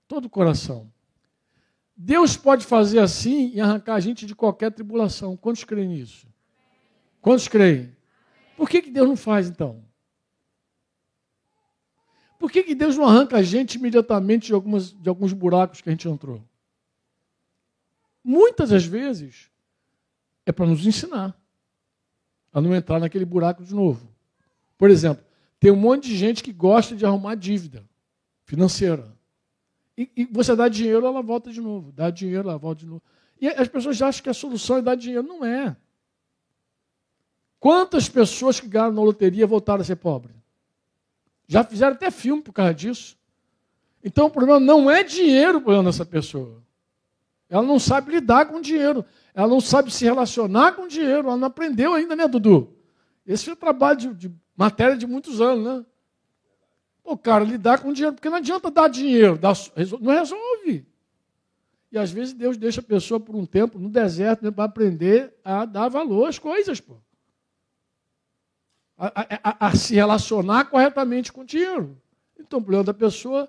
[0.07, 0.93] Todo coração.
[1.97, 5.37] Deus pode fazer assim e arrancar a gente de qualquer tribulação.
[5.37, 6.27] Quantos creem nisso?
[7.23, 7.96] Quantos creem?
[8.57, 9.85] Por que, que Deus não faz então?
[12.39, 15.89] Por que, que Deus não arranca a gente imediatamente de, algumas, de alguns buracos que
[15.89, 16.43] a gente entrou?
[18.27, 19.49] muitas das vezes,
[20.45, 21.41] é para nos ensinar
[22.53, 24.09] a não entrar naquele buraco de novo.
[24.77, 25.25] Por exemplo,
[25.61, 27.85] tem um monte de gente que gosta de arrumar dívida
[28.45, 29.15] financeira.
[29.97, 31.93] E, e você dá dinheiro, ela volta de novo.
[31.93, 33.03] Dá dinheiro, ela volta de novo.
[33.41, 35.23] E as pessoas acham que a solução é dar dinheiro.
[35.23, 35.77] Não é.
[37.67, 40.37] Quantas pessoas que ganharam na loteria voltaram a ser pobres?
[41.49, 43.19] Já fizeram até filme por causa disso.
[44.05, 46.63] Então o problema não é dinheiro problema dessa pessoa.
[47.51, 49.05] Ela não sabe lidar com dinheiro.
[49.35, 51.27] Ela não sabe se relacionar com dinheiro.
[51.27, 52.73] Ela não aprendeu ainda, né, Dudu?
[53.27, 55.85] Esse é o trabalho de, de matéria de muitos anos, né?
[57.03, 59.53] O cara lidar com dinheiro, porque não adianta dar dinheiro, dá,
[60.01, 60.87] não resolve.
[61.91, 65.35] E às vezes Deus deixa a pessoa por um tempo no deserto né, para aprender
[65.45, 67.05] a dar valor às coisas, pô.
[68.99, 71.97] A, a, a, se relacionar corretamente com o dinheiro.
[72.39, 73.49] Então o problema da pessoa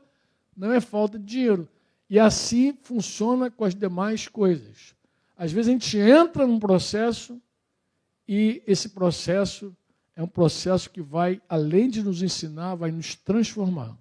[0.56, 1.68] não é falta de dinheiro.
[2.10, 4.96] E assim funciona com as demais coisas.
[5.38, 7.40] Às vezes a gente entra num processo
[8.28, 9.76] e esse processo
[10.16, 13.96] é um processo que vai, além de nos ensinar, vai nos transformar.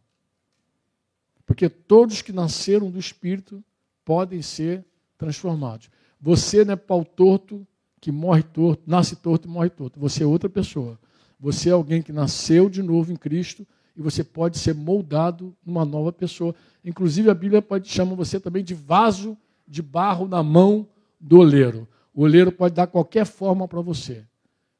[1.44, 3.62] Porque todos que nasceram do Espírito
[4.04, 4.84] podem ser
[5.18, 5.90] transformados.
[6.20, 7.66] Você não é pau torto
[8.00, 10.00] que morre torto, nasce torto e morre torto.
[10.00, 10.98] Você é outra pessoa.
[11.38, 13.66] Você é alguém que nasceu de novo em Cristo
[13.96, 16.54] e você pode ser moldado numa nova pessoa.
[16.84, 20.86] Inclusive a Bíblia pode chamar você também de vaso de barro na mão
[21.20, 21.88] do oleiro.
[22.14, 24.24] O oleiro pode dar qualquer forma para você.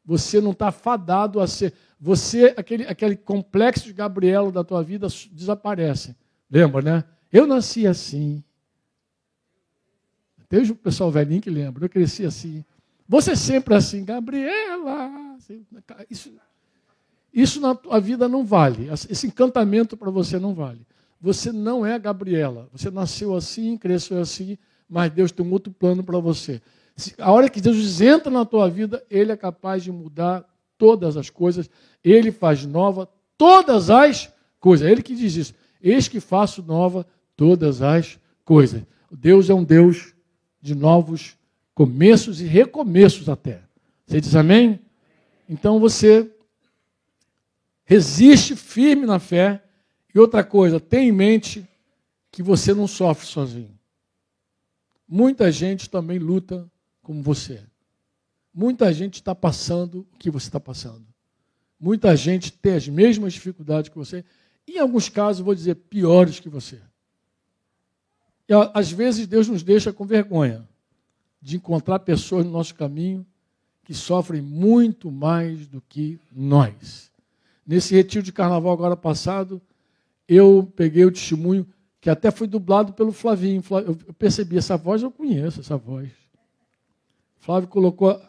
[0.04, 1.74] Você não está fadado a ser.
[2.00, 6.14] Você, aquele, aquele complexo de Gabriela da tua vida desaparece.
[6.50, 7.04] Lembra, né?
[7.32, 8.42] Eu nasci assim.
[10.48, 11.84] Tem o pessoal velhinho que lembra.
[11.84, 12.64] Eu cresci assim.
[13.08, 15.25] Você sempre é assim, Gabriela.
[16.10, 16.32] Isso,
[17.32, 18.88] isso na tua vida não vale.
[19.10, 20.86] Esse encantamento para você não vale.
[21.20, 22.68] Você não é Gabriela.
[22.72, 24.56] Você nasceu assim, cresceu assim,
[24.88, 26.60] mas Deus tem um outro plano para você.
[27.18, 30.44] A hora que Jesus entra na tua vida, Ele é capaz de mudar
[30.78, 31.68] todas as coisas.
[32.02, 34.86] Ele faz nova todas as coisas.
[34.86, 35.54] É Ele que diz isso.
[35.82, 37.06] Eis que faço nova
[37.36, 38.82] todas as coisas.
[39.10, 40.14] Deus é um Deus
[40.60, 41.36] de novos
[41.74, 43.60] começos e recomeços até.
[44.06, 44.80] Você diz amém?
[45.48, 46.30] Então você
[47.84, 49.62] resiste firme na fé.
[50.14, 51.66] E outra coisa, tenha em mente
[52.30, 53.78] que você não sofre sozinho.
[55.08, 56.70] Muita gente também luta
[57.02, 57.62] como você.
[58.52, 61.06] Muita gente está passando o que você está passando.
[61.78, 64.24] Muita gente tem as mesmas dificuldades que você.
[64.66, 66.80] Em alguns casos, vou dizer, piores que você.
[68.48, 70.66] E, às vezes Deus nos deixa com vergonha
[71.40, 73.24] de encontrar pessoas no nosso caminho
[73.86, 77.08] que sofrem muito mais do que nós.
[77.64, 79.62] Nesse retiro de carnaval agora passado,
[80.26, 81.64] eu peguei o testemunho
[82.00, 83.62] que até foi dublado pelo Flavinho.
[83.86, 86.10] Eu percebi, essa voz eu conheço, essa voz.
[87.38, 88.20] Flávio colocou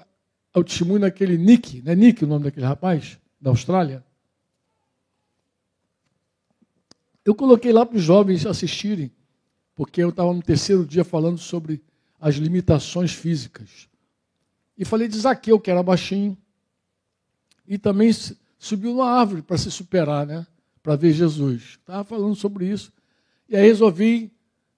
[0.53, 4.05] o testemunho daquele Nick, não é Nick o nome daquele rapaz, da Austrália?
[7.25, 9.11] Eu coloquei lá para os jovens assistirem,
[9.73, 11.83] porque eu estava no terceiro dia falando sobre
[12.19, 13.89] as limitações físicas.
[14.77, 16.37] E falei de Zaqueu, que era baixinho,
[17.67, 18.11] e também
[18.59, 20.45] subiu numa árvore para se superar, né?
[20.83, 21.77] Para ver Jesus.
[21.79, 22.93] Estava falando sobre isso.
[23.49, 24.31] E aí resolvi,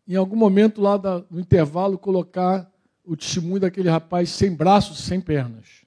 [0.07, 2.71] em algum momento lá no intervalo, colocar
[3.03, 5.85] o testemunho daquele rapaz sem braços, sem pernas.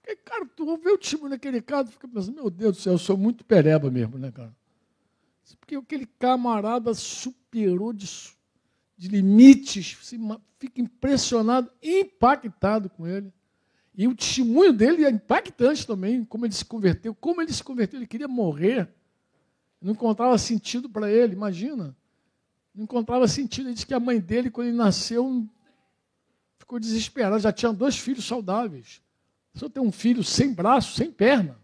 [0.00, 2.98] Porque, cara, tu ouve o testemunho daquele cara, fica pensando, meu Deus do céu, eu
[2.98, 4.54] sou muito pereba mesmo, né, cara?
[5.58, 8.06] Porque aquele camarada superou de,
[8.96, 9.92] de limites,
[10.58, 13.32] fica impressionado, impactado com ele.
[13.94, 17.14] E o testemunho dele é impactante também, como ele se converteu.
[17.14, 18.88] Como ele se converteu, ele queria morrer.
[19.80, 21.96] Não encontrava sentido para ele, imagina.
[22.74, 23.68] Não encontrava sentido.
[23.68, 25.48] Ele disse que a mãe dele, quando ele nasceu,
[26.58, 29.00] ficou desesperado, já tinha dois filhos saudáveis.
[29.54, 31.58] Só tem um filho sem braço, sem perna.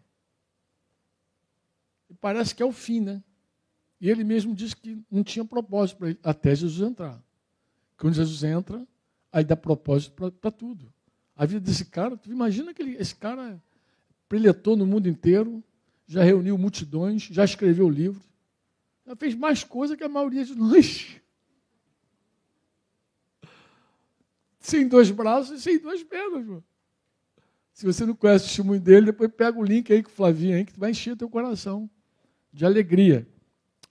[2.08, 3.22] E parece que é o fim, né?
[4.02, 7.22] E ele mesmo disse que não tinha propósito para ele, até Jesus entrar.
[7.96, 8.84] Quando Jesus entra,
[9.30, 10.92] aí dá propósito para tudo.
[11.36, 13.62] A vida desse cara, tu imagina que ele, esse cara
[14.28, 15.62] preletou no mundo inteiro,
[16.04, 18.24] já reuniu multidões, já escreveu livros,
[19.06, 21.20] já fez mais coisa que a maioria de nós.
[24.58, 26.44] sem dois braços e sem duas pernas.
[26.44, 26.64] Mano.
[27.72, 30.56] Se você não conhece o testemunho dele, depois pega o link aí com o Flavinho
[30.56, 31.88] aí, que vai encher teu coração
[32.52, 33.28] de alegria.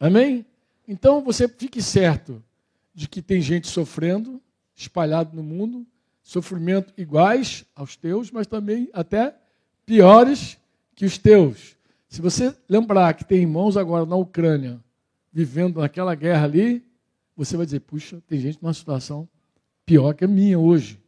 [0.02, 0.44] Amém?
[0.88, 2.44] Então você fique certo
[2.92, 4.42] de que tem gente sofrendo,
[4.76, 5.86] espalhado no mundo,
[6.24, 9.36] sofrimento iguais aos teus, mas também até
[9.86, 10.58] piores
[10.96, 11.78] que os teus.
[12.10, 14.84] Se você lembrar que tem irmãos agora na Ucrânia
[15.32, 16.84] vivendo naquela guerra ali,
[17.38, 19.30] você vai dizer: puxa, tem gente numa situação
[19.86, 21.00] pior que a minha hoje.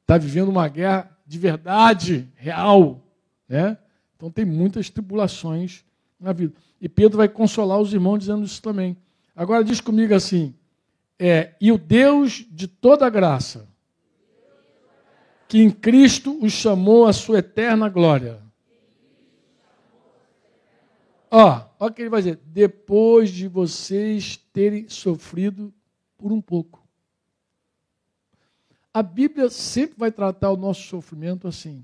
[0.00, 3.02] Está vivendo uma guerra de verdade, real.
[3.46, 3.76] Né?
[4.16, 5.84] Então tem muitas tribulações
[6.18, 6.54] na vida.
[6.84, 8.94] E Pedro vai consolar os irmãos dizendo isso também.
[9.34, 10.54] Agora diz comigo assim:
[11.18, 13.66] é, e o Deus de toda graça,
[15.48, 18.38] que em Cristo os chamou à sua eterna glória.
[21.30, 22.38] Ó, ó o que ele vai dizer.
[22.44, 25.72] Depois de vocês terem sofrido
[26.18, 26.86] por um pouco.
[28.92, 31.82] A Bíblia sempre vai tratar o nosso sofrimento assim.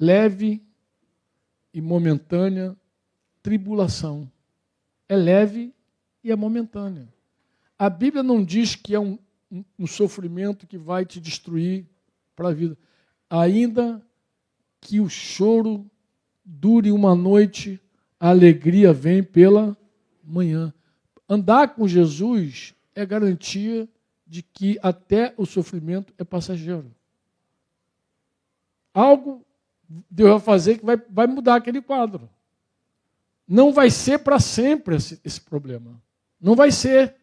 [0.00, 0.66] Leve
[1.74, 2.74] e momentânea
[3.46, 4.28] tribulação.
[5.08, 5.72] É leve
[6.24, 7.06] e é momentânea.
[7.78, 9.16] A Bíblia não diz que é um,
[9.48, 11.86] um, um sofrimento que vai te destruir
[12.34, 12.76] para a vida.
[13.30, 14.02] Ainda
[14.80, 15.88] que o choro
[16.44, 17.80] dure uma noite,
[18.18, 19.76] a alegria vem pela
[20.24, 20.74] manhã.
[21.28, 23.88] Andar com Jesus é garantia
[24.26, 26.92] de que até o sofrimento é passageiro.
[28.92, 29.46] Algo
[30.10, 32.28] Deus vai fazer que vai, vai mudar aquele quadro.
[33.46, 36.00] Não vai ser para sempre esse, esse problema.
[36.40, 37.14] Não vai ser.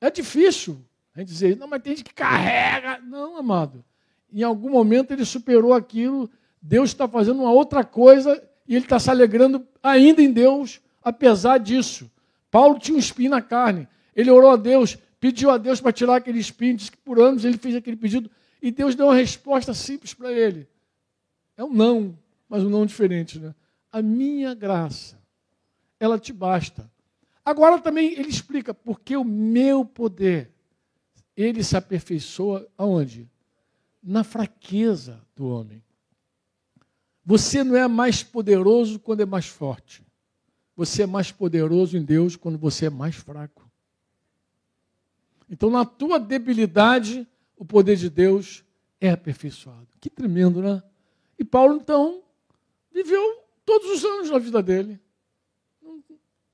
[0.00, 0.84] É difícil
[1.14, 3.00] a gente dizer, não, mas tem gente que carrega.
[3.00, 3.84] Não, amado.
[4.32, 6.30] Em algum momento ele superou aquilo,
[6.60, 11.58] Deus está fazendo uma outra coisa e ele está se alegrando ainda em Deus, apesar
[11.58, 12.10] disso.
[12.50, 13.88] Paulo tinha um espinho na carne.
[14.14, 17.44] Ele orou a Deus, pediu a Deus para tirar aquele espinho, disse que por anos
[17.44, 18.30] ele fez aquele pedido
[18.60, 20.68] e Deus deu uma resposta simples para ele.
[21.56, 22.18] É um não,
[22.48, 23.54] mas um não diferente, né?
[23.90, 25.15] A minha graça,
[25.98, 26.90] ela te basta.
[27.44, 30.50] Agora também ele explica porque o meu poder,
[31.36, 33.28] ele se aperfeiçoa aonde?
[34.02, 35.82] Na fraqueza do homem.
[37.24, 40.04] Você não é mais poderoso quando é mais forte.
[40.76, 43.68] Você é mais poderoso em Deus quando você é mais fraco.
[45.48, 47.26] Então, na tua debilidade,
[47.56, 48.64] o poder de Deus
[49.00, 49.88] é aperfeiçoado.
[50.00, 50.82] Que tremendo, né?
[51.38, 52.22] E Paulo, então,
[52.92, 55.00] viveu todos os anos da vida dele.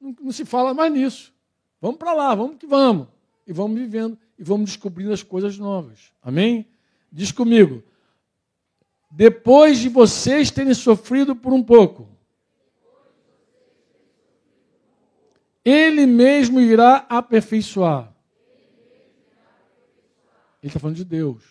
[0.02, 1.32] Não, não, se fala mais nisso.
[1.80, 3.06] Vamos para lá, vamos que vamos.
[3.46, 6.12] E vamos vivendo e vamos descobrindo as coisas novas.
[6.20, 6.68] Amém?
[7.10, 7.84] Diz comigo.
[9.08, 12.08] Depois de vocês terem sofrido por um pouco,
[15.64, 18.12] Ele mesmo irá aperfeiçoar.
[20.60, 21.44] Ele está falando de Deus.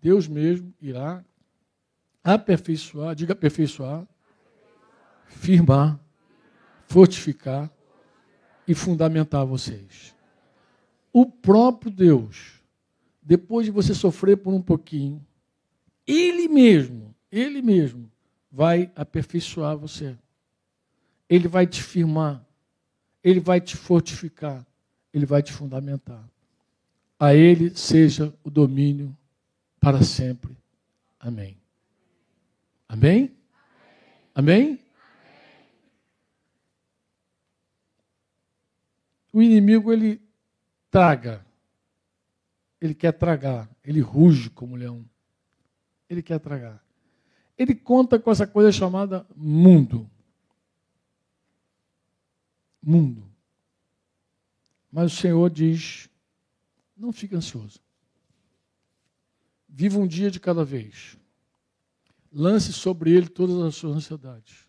[0.00, 1.24] Deus mesmo irá
[2.22, 4.06] aperfeiçoar, diga aperfeiçoar,
[5.26, 5.98] firmar,
[6.86, 7.70] fortificar
[8.66, 10.14] e fundamentar vocês.
[11.12, 12.60] O próprio Deus,
[13.22, 15.24] depois de você sofrer por um pouquinho,
[16.06, 18.10] Ele mesmo, Ele mesmo
[18.50, 20.16] vai aperfeiçoar você.
[21.28, 22.44] Ele vai te firmar,
[23.22, 24.64] Ele vai te fortificar,
[25.12, 26.22] Ele vai te fundamentar.
[27.18, 29.16] A Ele seja o domínio
[29.80, 30.56] para sempre.
[31.18, 31.56] Amém.
[32.88, 33.34] Amém?
[34.34, 34.85] Amém?
[39.36, 40.18] O inimigo ele
[40.90, 41.44] traga.
[42.80, 45.04] Ele quer tragar, ele ruge como leão.
[46.08, 46.82] Ele quer tragar.
[47.58, 50.10] Ele conta com essa coisa chamada mundo.
[52.82, 53.30] Mundo.
[54.90, 56.08] Mas o Senhor diz:
[56.96, 57.78] não fique ansioso.
[59.68, 61.18] Viva um dia de cada vez.
[62.32, 64.66] Lance sobre ele todas as suas ansiedades.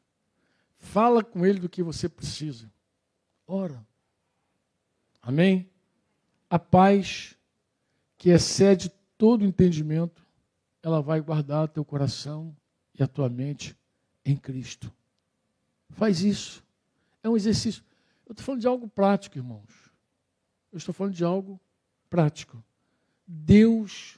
[0.78, 2.70] Fala com ele do que você precisa.
[3.48, 3.88] Ora.
[5.28, 5.70] Amém?
[6.50, 7.36] A paz
[8.18, 10.26] que excede todo entendimento,
[10.82, 12.56] ela vai guardar teu coração
[12.98, 13.76] e a tua mente
[14.24, 14.90] em Cristo.
[15.90, 16.64] Faz isso.
[17.22, 17.84] É um exercício.
[18.26, 19.92] Eu estou falando de algo prático, irmãos.
[20.72, 21.60] Eu estou falando de algo
[22.10, 22.64] prático.
[23.28, 24.18] Deus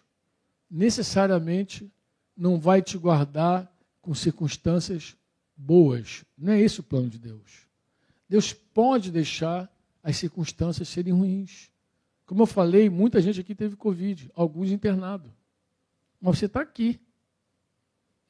[0.70, 1.92] necessariamente
[2.38, 3.68] não vai te guardar
[4.00, 5.18] com circunstâncias
[5.58, 6.24] boas.
[6.38, 7.68] Não é esse o plano de Deus.
[8.30, 9.68] Deus pode deixar
[10.04, 11.70] as circunstâncias serem ruins.
[12.26, 15.32] Como eu falei, muita gente aqui teve Covid, alguns internados.
[16.22, 17.00] Mas você está aqui.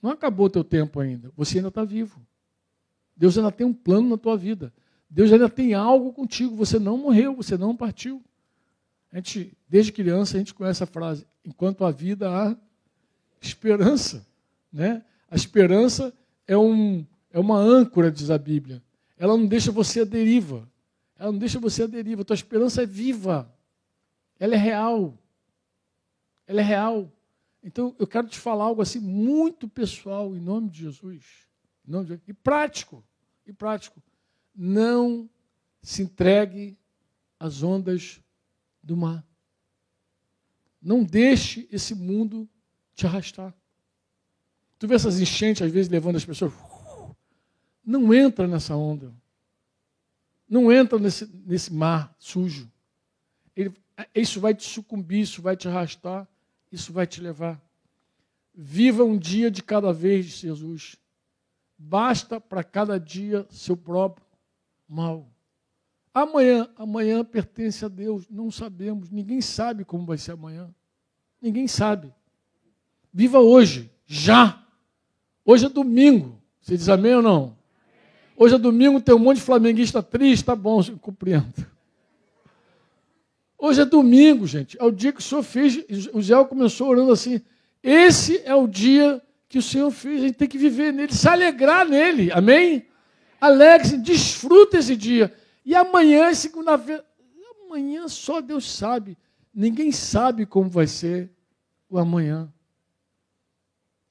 [0.02, 1.32] Não acabou o teu tempo ainda.
[1.36, 2.26] Você ainda está vivo.
[3.16, 4.74] Deus ainda tem um plano na tua vida.
[5.10, 6.56] Deus ainda tem algo contigo.
[6.56, 8.24] Você não morreu, você não partiu.
[9.12, 12.56] A gente, desde criança, a gente conhece a frase: enquanto a vida há
[13.42, 14.26] esperança.
[14.72, 15.04] Né?
[15.30, 16.14] A esperança
[16.48, 18.82] é, um, é uma âncora, diz a Bíblia.
[19.18, 20.68] Ela não deixa você à deriva.
[21.20, 22.24] Ela não deixa você à deriva.
[22.24, 23.54] Tua esperança é viva.
[24.40, 25.22] Ela é real.
[26.48, 27.12] Ela é real.
[27.62, 31.26] Então, eu quero te falar algo assim muito pessoal, em nome de Jesus.
[31.86, 32.30] Em nome de Jesus.
[32.30, 33.04] E prático.
[33.46, 34.02] E prático.
[34.56, 35.30] Não
[35.82, 36.78] se entregue
[37.38, 38.22] às ondas
[38.82, 39.22] do mar.
[40.82, 42.50] Não deixe esse mundo
[42.96, 43.54] te arrastar.
[44.78, 46.54] Tu vê essas enchentes, às vezes, levando as pessoas.
[47.84, 49.14] Não entra nessa onda.
[50.50, 52.70] Não entra nesse, nesse mar sujo.
[53.56, 53.72] Ele,
[54.16, 56.28] isso vai te sucumbir, isso vai te arrastar,
[56.72, 57.62] isso vai te levar.
[58.56, 60.96] Viva um dia de cada vez, Jesus.
[61.78, 64.26] Basta para cada dia seu próprio
[64.88, 65.30] mal.
[66.14, 70.74] Amanhã, amanhã pertence a Deus, não sabemos, ninguém sabe como vai ser amanhã.
[71.40, 72.14] Ninguém sabe.
[73.14, 74.66] Viva hoje, já.
[75.46, 76.42] Hoje é domingo.
[76.60, 77.59] Você diz amém ou não?
[78.42, 81.54] Hoje é domingo, tem um monte de flamenguista triste, tá bom, compreendo.
[83.58, 84.78] Hoje é domingo, gente.
[84.80, 85.78] É o dia que o Senhor fez.
[86.14, 87.42] O Zé começou orando assim.
[87.84, 90.24] Esse é o dia que o Senhor fez.
[90.24, 92.32] A gente tem que viver nele, se alegrar nele.
[92.32, 92.86] Amém?
[93.42, 95.36] Alegre-se, desfruta esse dia.
[95.66, 97.04] E amanhã é segunda-feira.
[97.66, 99.18] Amanhã só Deus sabe.
[99.54, 101.30] Ninguém sabe como vai ser
[101.90, 102.50] o amanhã.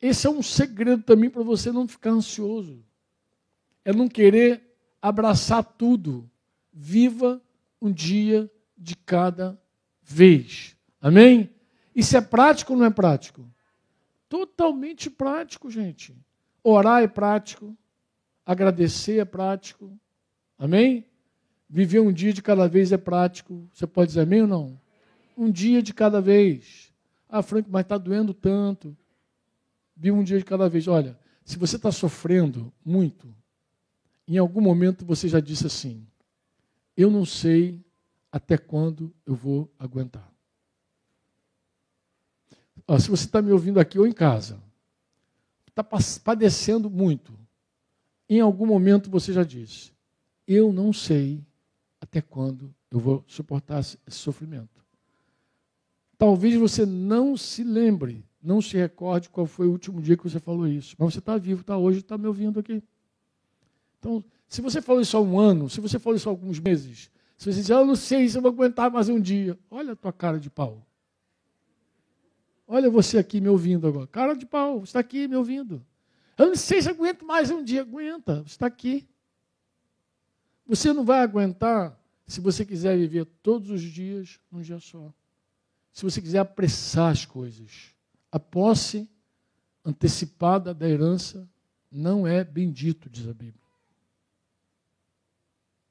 [0.02, 2.86] Esse é um segredo também para você não ficar ansioso.
[3.88, 4.62] É não querer
[5.00, 6.30] abraçar tudo.
[6.70, 7.40] Viva
[7.80, 9.58] um dia de cada
[10.02, 10.76] vez.
[11.00, 11.48] Amém?
[11.96, 13.50] Isso é prático ou não é prático?
[14.28, 16.14] Totalmente prático, gente.
[16.62, 17.74] Orar é prático.
[18.44, 19.98] Agradecer é prático.
[20.58, 21.06] Amém?
[21.66, 23.66] Viver um dia de cada vez é prático.
[23.72, 24.80] Você pode dizer amém ou não?
[25.34, 26.92] Um dia de cada vez.
[27.26, 28.94] Ah, Frank, mas está doendo tanto.
[29.96, 30.86] Vive um dia de cada vez.
[30.86, 33.34] Olha, se você está sofrendo muito,
[34.34, 36.06] em algum momento você já disse assim:
[36.96, 37.84] Eu não sei
[38.30, 40.30] até quando eu vou aguentar.
[42.86, 44.62] Ó, se você está me ouvindo aqui ou em casa,
[45.66, 45.84] está
[46.24, 47.32] padecendo muito,
[48.28, 49.92] em algum momento você já disse:
[50.46, 51.44] Eu não sei
[52.00, 54.78] até quando eu vou suportar esse sofrimento.
[56.16, 60.38] Talvez você não se lembre não se recorde qual foi o último dia que você
[60.38, 60.94] falou isso.
[60.98, 62.82] Mas você está vivo, está hoje, está me ouvindo aqui.
[63.98, 67.10] Então, se você falou isso há um ano, se você falou isso há alguns meses,
[67.36, 69.96] se você diz, eu não sei se eu vou aguentar mais um dia, olha a
[69.96, 70.84] tua cara de pau.
[72.66, 74.06] Olha você aqui me ouvindo agora.
[74.06, 75.84] Cara de pau, você está aqui me ouvindo.
[76.36, 77.80] Eu não sei se aguento mais um dia.
[77.80, 79.08] Aguenta, você está aqui.
[80.66, 85.12] Você não vai aguentar se você quiser viver todos os dias num dia só.
[85.92, 87.94] Se você quiser apressar as coisas.
[88.30, 89.08] A posse
[89.82, 91.48] antecipada da herança
[91.90, 93.67] não é bendito, diz a Bíblia.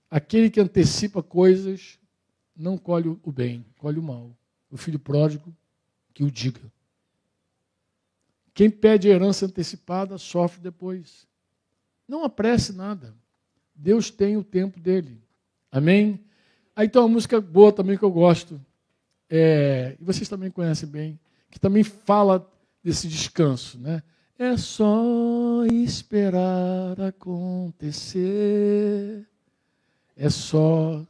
[0.09, 1.99] Aquele que antecipa coisas
[2.55, 4.35] não colhe o bem, colhe o mal.
[4.71, 5.55] O filho pródigo
[6.13, 6.61] que o diga.
[8.53, 11.27] Quem pede herança antecipada sofre depois.
[12.07, 13.15] Não apresse nada.
[13.75, 15.21] Deus tem o tempo dele.
[15.71, 16.25] Amém?
[16.75, 18.59] Aí tem uma música boa também que eu gosto.
[19.29, 22.49] É, e vocês também conhecem bem que também fala
[22.83, 24.03] desse descanso, né?
[24.37, 28.15] É só esperar acontecer,
[30.17, 31.05] é só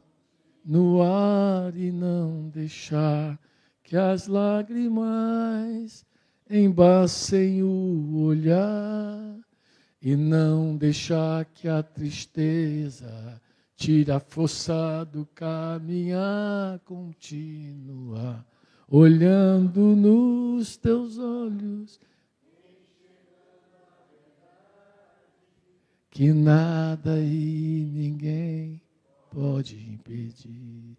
[0.64, 3.38] no ar e não deixar
[3.82, 6.04] que as lágrimas
[6.50, 9.38] embacem o olhar
[10.02, 13.40] e não deixar que a tristeza
[13.74, 18.44] tire a força do caminhar continuar
[18.90, 22.00] olhando nos teus olhos,
[26.10, 28.80] que nada e ninguém
[29.30, 30.96] pode impedir.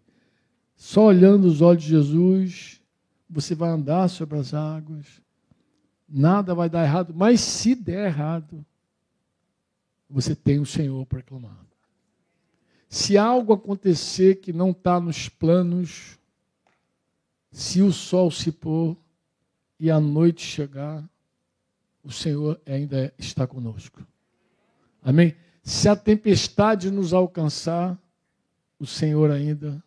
[0.76, 2.80] Só olhando os olhos de Jesus,
[3.28, 5.06] você vai andar sobre as águas,
[6.08, 8.64] nada vai dar errado, mas se der errado,
[10.08, 11.68] você tem o Senhor proclamado.
[12.88, 16.18] Se algo acontecer que não está nos planos
[17.52, 18.96] se o sol se pôr
[19.78, 21.08] e a noite chegar,
[22.02, 24.06] o Senhor ainda está conosco.
[25.02, 25.34] Amém?
[25.62, 27.98] Se a tempestade nos alcançar,
[28.80, 29.82] o Senhor ainda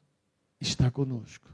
[0.62, 1.50] está conosco.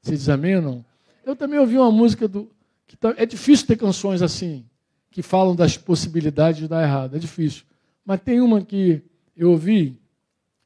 [0.00, 0.84] Você diz amém ou não?
[1.24, 2.50] Eu também ouvi uma música do.
[2.86, 4.64] Que tá, é difícil ter canções assim,
[5.10, 7.14] que falam das possibilidades de dar errado.
[7.14, 7.64] É difícil.
[8.04, 9.02] Mas tem uma que
[9.36, 10.00] eu ouvi,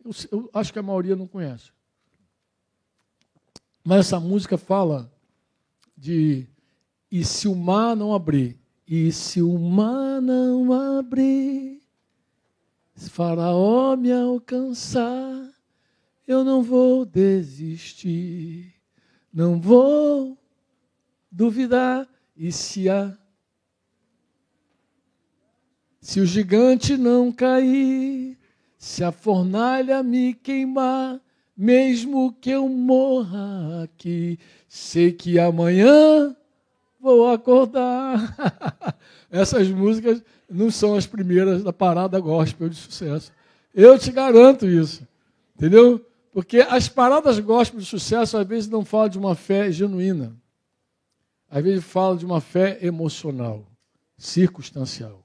[0.04, 1.72] eu, eu acho que a maioria não conhece.
[3.84, 5.12] Mas essa música fala
[5.96, 6.46] de
[7.10, 8.58] e se o mar não abrir,
[8.88, 11.80] e se o mar não abrir,
[12.96, 15.53] Faraó me alcançar,
[16.26, 18.74] eu não vou desistir,
[19.32, 20.38] não vou
[21.30, 22.08] duvidar.
[22.36, 23.16] E se a
[26.00, 28.36] se o gigante não cair,
[28.76, 31.18] se a fornalha me queimar,
[31.56, 36.36] mesmo que eu morra aqui, sei que amanhã
[37.00, 38.36] vou acordar.
[39.32, 43.32] Essas músicas não são as primeiras da parada gospel de sucesso.
[43.74, 45.08] Eu te garanto isso.
[45.56, 46.04] Entendeu?
[46.34, 50.36] Porque as paradas gospel de sucesso às vezes não falam de uma fé genuína.
[51.48, 53.64] Às vezes falam de uma fé emocional.
[54.18, 55.24] circunstancial.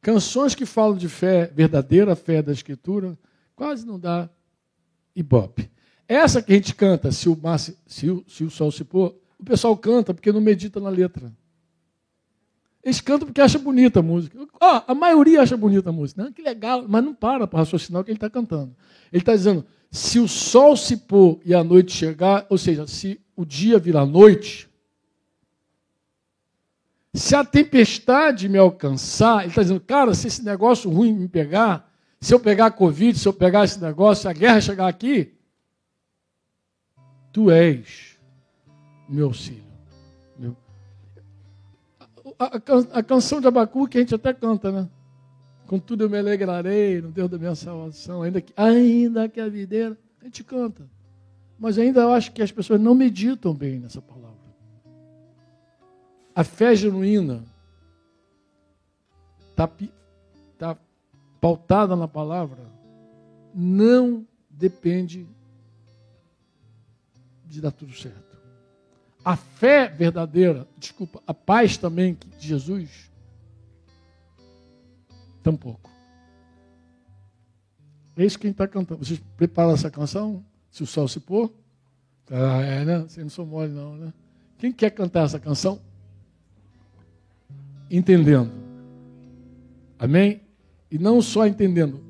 [0.00, 3.16] Canções que falam de fé, verdadeira fé da Escritura,
[3.54, 4.28] quase não dá
[5.14, 5.70] ibope.
[6.08, 9.14] Essa que a gente canta, se o, mar, se, o, se o sol se pôr,
[9.38, 11.32] o pessoal canta porque não medita na letra.
[12.82, 14.36] Eles cantam porque acham bonita a música.
[14.60, 16.22] Oh, a maioria acha bonita a música.
[16.22, 18.76] Não, que legal, mas não para para raciocinar o que ele está cantando.
[19.12, 19.64] Ele está dizendo:
[19.94, 24.04] se o sol se pôr e a noite chegar, ou seja, se o dia virar
[24.04, 24.68] noite,
[27.14, 31.88] se a tempestade me alcançar, ele está dizendo, cara, se esse negócio ruim me pegar,
[32.20, 35.32] se eu pegar a Covid, se eu pegar esse negócio, se a guerra chegar aqui,
[37.32, 38.18] tu és
[39.08, 39.62] meu auxílio.
[40.36, 40.56] Meu.
[42.36, 44.88] A, a, a, canção de Abacuque a gente até canta, né?
[45.66, 49.96] Contudo eu me alegrarei no Deus da minha salvação, ainda que, ainda que a videira,
[50.20, 50.86] a gente canta.
[51.58, 54.34] Mas ainda eu acho que as pessoas não meditam bem nessa palavra.
[56.34, 57.44] A fé genuína
[59.50, 59.70] está
[60.58, 60.76] tá
[61.40, 62.58] pautada na palavra,
[63.54, 65.26] não depende
[67.46, 68.36] de dar tudo certo.
[69.24, 73.10] A fé verdadeira, desculpa, a paz também de Jesus,
[75.44, 75.88] tampouco.
[78.16, 79.04] Eis quem está cantando.
[79.04, 80.44] Vocês preparam essa canção?
[80.70, 81.52] Se o sol se pôr?
[82.30, 82.98] Ah, é, né?
[83.00, 84.12] Vocês não são mole, não, né?
[84.58, 85.80] Quem quer cantar essa canção?
[87.90, 88.50] entendendo.
[89.98, 90.40] Amém?
[90.90, 92.02] E não só entendendo,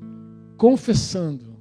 [0.57, 1.55] confessando.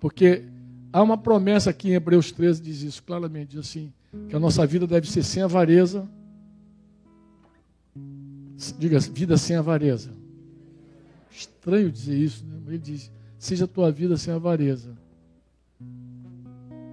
[0.00, 0.44] Porque
[0.92, 3.92] há uma promessa aqui em Hebreus 13, diz isso claramente, diz assim,
[4.28, 6.08] que a nossa vida deve ser sem avareza.
[8.78, 10.10] Diga, vida sem avareza.
[11.38, 12.58] Estranho dizer isso, né?
[12.66, 14.96] Ele diz, seja a tua vida sem avareza.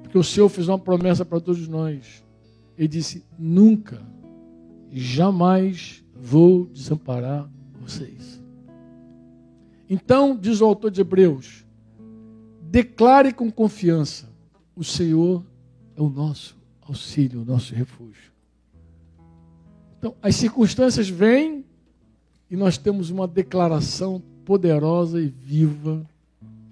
[0.03, 2.23] Porque o Senhor fez uma promessa para todos nós.
[2.77, 4.05] Ele disse, nunca
[4.91, 7.49] jamais vou desamparar
[7.81, 8.39] vocês.
[9.89, 11.65] Então, diz o autor de Hebreus,
[12.61, 14.29] declare com confiança:
[14.75, 15.43] o Senhor
[15.95, 18.31] é o nosso auxílio, o nosso refúgio.
[19.97, 21.65] Então, as circunstâncias vêm
[22.49, 26.05] e nós temos uma declaração poderosa e viva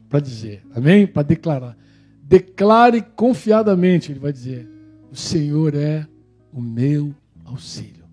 [0.09, 0.61] para dizer.
[0.75, 1.07] Amém?
[1.07, 1.77] Para declarar.
[2.21, 4.69] Declare confiadamente, ele vai dizer:
[5.11, 6.07] o Senhor é
[6.53, 7.13] o meu
[7.43, 8.03] auxílio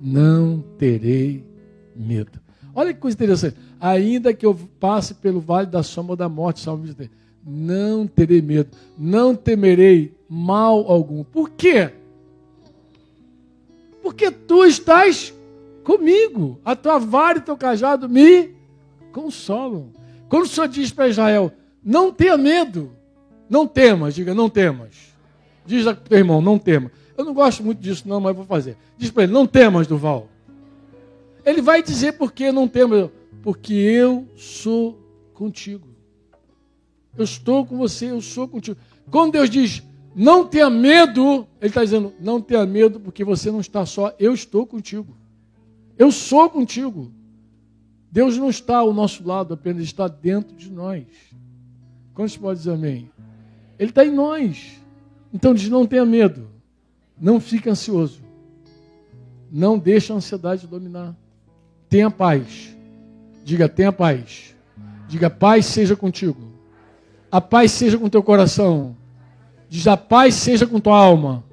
[0.00, 1.44] não terei
[1.94, 2.40] medo.
[2.74, 3.56] Olha que coisa interessante.
[3.80, 6.94] Ainda que eu passe pelo vale da sombra da morte, Salmo diz,
[7.44, 11.24] não terei medo, não temerei mal algum.
[11.24, 11.90] Por quê?
[14.02, 15.34] Porque tu estás
[15.82, 16.60] comigo.
[16.64, 18.50] A tua vara e teu cajado me
[19.16, 19.92] consolam.
[20.28, 21.50] Quando o Senhor diz para Israel,
[21.82, 22.92] não tenha medo,
[23.48, 24.94] não temas, diga, não temas.
[25.64, 26.92] Diz a teu irmão, não tema.
[27.16, 28.76] Eu não gosto muito disso, não, mas vou fazer.
[28.98, 30.28] Diz para ele: não temas, Duval.
[31.46, 33.08] Ele vai dizer por que não temas.
[33.42, 35.00] Porque eu sou
[35.32, 35.88] contigo.
[37.16, 38.76] Eu estou com você, eu sou contigo.
[39.10, 39.82] Quando Deus diz,
[40.14, 44.34] não tenha medo, Ele está dizendo, não tenha medo, porque você não está só, eu
[44.34, 45.16] estou contigo.
[45.96, 47.12] Eu sou contigo.
[48.16, 51.04] Deus não está ao nosso lado, apenas está dentro de nós.
[52.14, 53.10] Quantos podem dizer amém?
[53.78, 54.80] Ele está em nós.
[55.34, 56.48] Então diz, não tenha medo.
[57.20, 58.22] Não fique ansioso.
[59.52, 61.14] Não deixe a ansiedade dominar.
[61.90, 62.74] Tenha paz.
[63.44, 64.56] Diga, tenha paz.
[65.06, 66.40] Diga, paz seja contigo.
[67.30, 68.96] A paz seja com teu coração.
[69.68, 71.44] Diz, a paz seja com tua alma.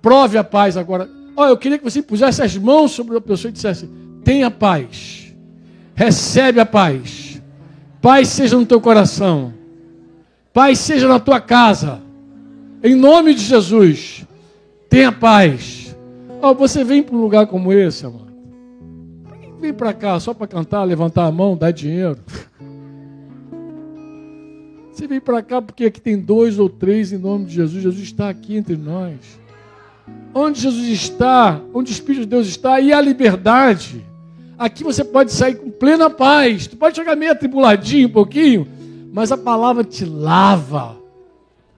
[0.00, 1.10] Prove a paz agora.
[1.36, 3.90] Olha, eu queria que você pusesse as mãos sobre a pessoa e dissesse:
[4.24, 5.34] tenha paz.
[5.94, 7.42] Recebe a paz.
[8.00, 9.52] Paz seja no teu coração.
[10.52, 12.00] Paz seja na tua casa.
[12.82, 14.26] Em nome de Jesus,
[14.88, 15.96] tenha paz.
[16.42, 18.26] Oh, você vem para um lugar como esse, amor.
[19.60, 22.18] Vem para cá só para cantar, levantar a mão, dar dinheiro.
[24.92, 27.82] Você vem para cá porque aqui tem dois ou três em nome de Jesus.
[27.82, 29.14] Jesus está aqui entre nós.
[30.34, 34.04] Onde Jesus está, onde o Espírito de Deus está, e a liberdade.
[34.58, 36.66] Aqui você pode sair com plena paz.
[36.66, 38.66] Tu pode chegar meio atribuladinho um pouquinho,
[39.12, 41.02] mas a palavra te lava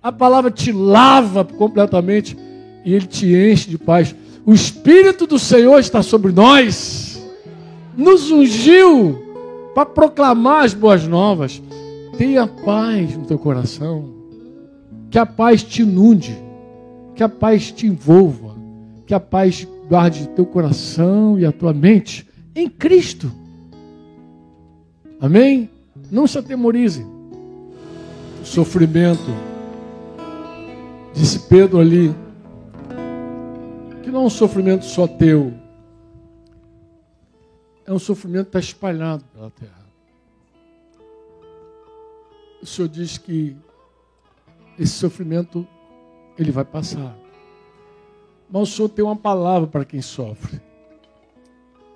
[0.04, 2.36] a palavra te lava completamente
[2.84, 4.14] e ele te enche de paz.
[4.44, 7.26] O Espírito do Senhor está sobre nós,
[7.96, 9.18] nos ungiu
[9.74, 11.62] para proclamar as boas novas.
[12.18, 14.12] Tenha paz no teu coração,
[15.10, 16.38] que a paz te inunde,
[17.14, 18.54] que a paz te envolva,
[19.06, 23.32] que a paz guarde teu coração e a tua mente em Cristo.
[25.20, 25.70] Amém?
[26.10, 27.04] Não se atemorize.
[28.42, 29.30] O sofrimento
[31.14, 32.12] Disse Pedro ali,
[34.02, 35.54] que não é um sofrimento só teu,
[37.86, 39.86] é um sofrimento que está espalhado pela terra.
[42.60, 43.56] O Senhor diz que
[44.76, 45.64] esse sofrimento
[46.36, 47.16] ele vai passar.
[48.50, 50.60] Mas o Senhor tem uma palavra para quem sofre.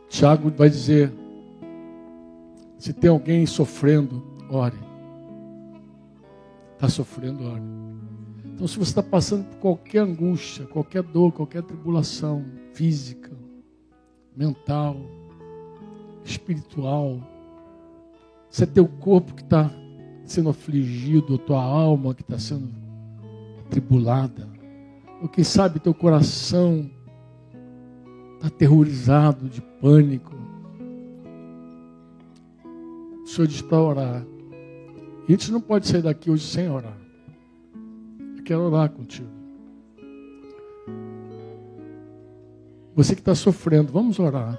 [0.09, 1.13] Tiago vai dizer:
[2.79, 4.79] se tem alguém sofrendo, ore.
[6.75, 7.63] Está sofrendo, ore.
[8.45, 13.31] Então, se você está passando por qualquer angústia, qualquer dor, qualquer tribulação física,
[14.37, 14.97] mental,
[16.25, 17.21] espiritual,
[18.51, 19.71] se é teu corpo que está
[20.25, 22.69] sendo afligido, tua alma que está sendo
[23.71, 24.49] tribulada,
[25.23, 26.91] ou quem sabe teu coração
[28.43, 30.35] aterrorizado de pânico.
[33.23, 34.27] O Senhor diz para orar.
[35.27, 36.97] A gente não pode sair daqui hoje sem orar.
[38.37, 39.29] Eu quero orar contigo.
[42.95, 44.59] Você que está sofrendo, vamos orar.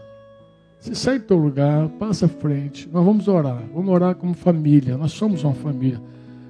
[0.80, 2.88] Você sai do teu lugar, passa à frente.
[2.90, 3.62] Nós vamos orar.
[3.74, 4.98] Vamos orar como família.
[4.98, 6.00] Nós somos uma família.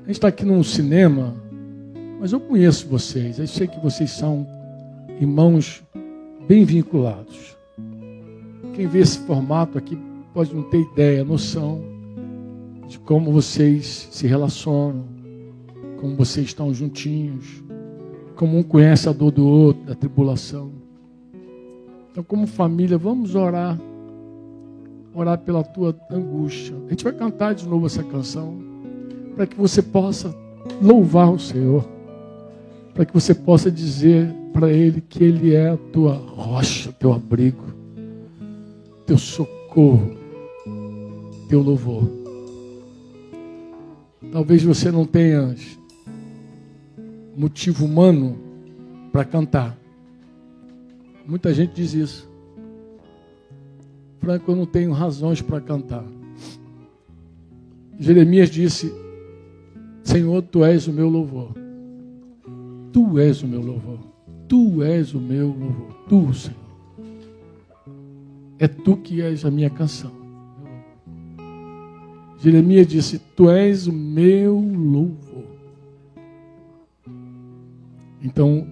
[0.04, 1.34] A gente está aqui num cinema,
[2.20, 3.40] mas eu conheço vocês.
[3.40, 4.46] Eu sei que vocês são
[5.20, 5.84] irmãos
[6.50, 7.56] bem vinculados.
[8.74, 9.96] Quem vê esse formato aqui
[10.34, 11.84] pode não ter ideia, noção
[12.88, 15.06] de como vocês se relacionam,
[16.02, 17.64] como vocês estão juntinhos,
[18.36, 20.72] como um conhece a dor do outro, da tribulação.
[22.12, 23.80] Então, como família, vamos orar
[25.14, 26.76] orar pela tua angústia.
[26.88, 28.58] A gente vai cantar de novo essa canção
[29.36, 30.34] para que você possa
[30.82, 31.88] louvar o Senhor,
[32.94, 37.64] para que você possa dizer para Ele que Ele é a tua rocha, teu abrigo,
[39.06, 40.18] teu socorro,
[41.48, 42.10] teu louvor.
[44.32, 45.56] Talvez você não tenha
[47.36, 48.38] motivo humano
[49.12, 49.78] para cantar.
[51.26, 52.30] Muita gente diz isso.
[54.20, 56.06] Franco, eu não tenho razões para cantar.
[58.00, 58.94] Jeremias disse:
[60.04, 61.59] Senhor, tu és o meu louvor.
[62.92, 64.00] Tu és o meu louvor.
[64.48, 65.94] Tu és o meu louvor.
[66.08, 66.70] Tu, Senhor.
[68.58, 70.12] É tu que és a minha canção.
[72.40, 75.46] Jeremias disse: Tu és o meu louvor.
[78.22, 78.68] Então,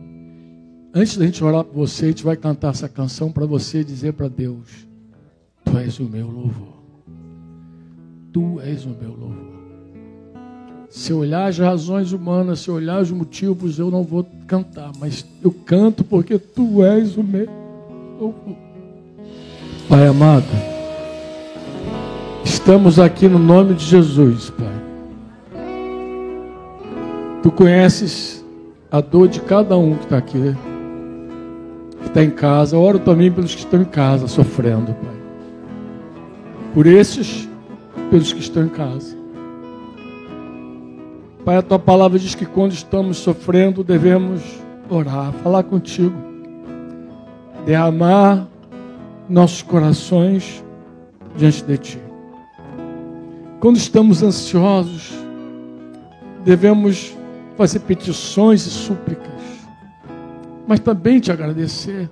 [0.94, 4.14] antes da gente orar por você, a gente vai cantar essa canção para você dizer
[4.14, 4.88] para Deus:
[5.64, 6.78] Tu és o meu louvor.
[8.34, 9.47] Tu és o meu louvor.
[10.98, 15.52] Se olhar as razões humanas, se olhar os motivos, eu não vou cantar, mas eu
[15.52, 17.48] canto porque tu és o meu.
[19.88, 20.48] Pai amado,
[22.44, 25.62] estamos aqui no nome de Jesus, Pai.
[27.44, 28.44] Tu conheces
[28.90, 30.56] a dor de cada um que está aqui,
[32.02, 32.76] que está em casa.
[32.76, 35.18] Oro também pelos que estão em casa sofrendo, Pai
[36.74, 37.48] por esses,
[38.12, 39.27] pelos que estão em casa.
[41.48, 44.42] Pai, a tua palavra diz que quando estamos sofrendo, devemos
[44.90, 46.14] orar, falar contigo,
[47.66, 48.46] derramar
[49.30, 50.62] nossos corações
[51.38, 52.00] diante de ti.
[53.62, 55.14] Quando estamos ansiosos,
[56.44, 57.16] devemos
[57.56, 59.42] fazer petições e súplicas,
[60.68, 62.10] mas também te agradecer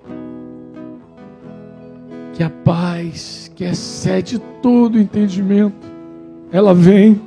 [2.32, 5.86] que a paz que excede todo entendimento,
[6.54, 7.20] ela vem,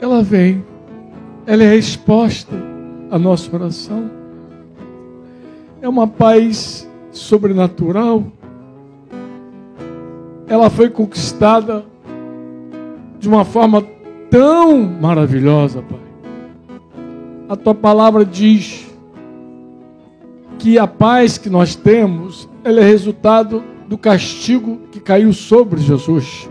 [0.00, 0.64] ela vem,
[1.46, 2.54] ela é a resposta
[3.10, 4.10] à nossa oração.
[5.80, 8.24] É uma paz sobrenatural.
[10.46, 11.84] Ela foi conquistada
[13.18, 13.84] de uma forma
[14.30, 15.98] tão maravilhosa, Pai.
[17.48, 18.86] A tua palavra diz
[20.58, 26.48] que a paz que nós temos, ela é resultado do castigo que caiu sobre Jesus.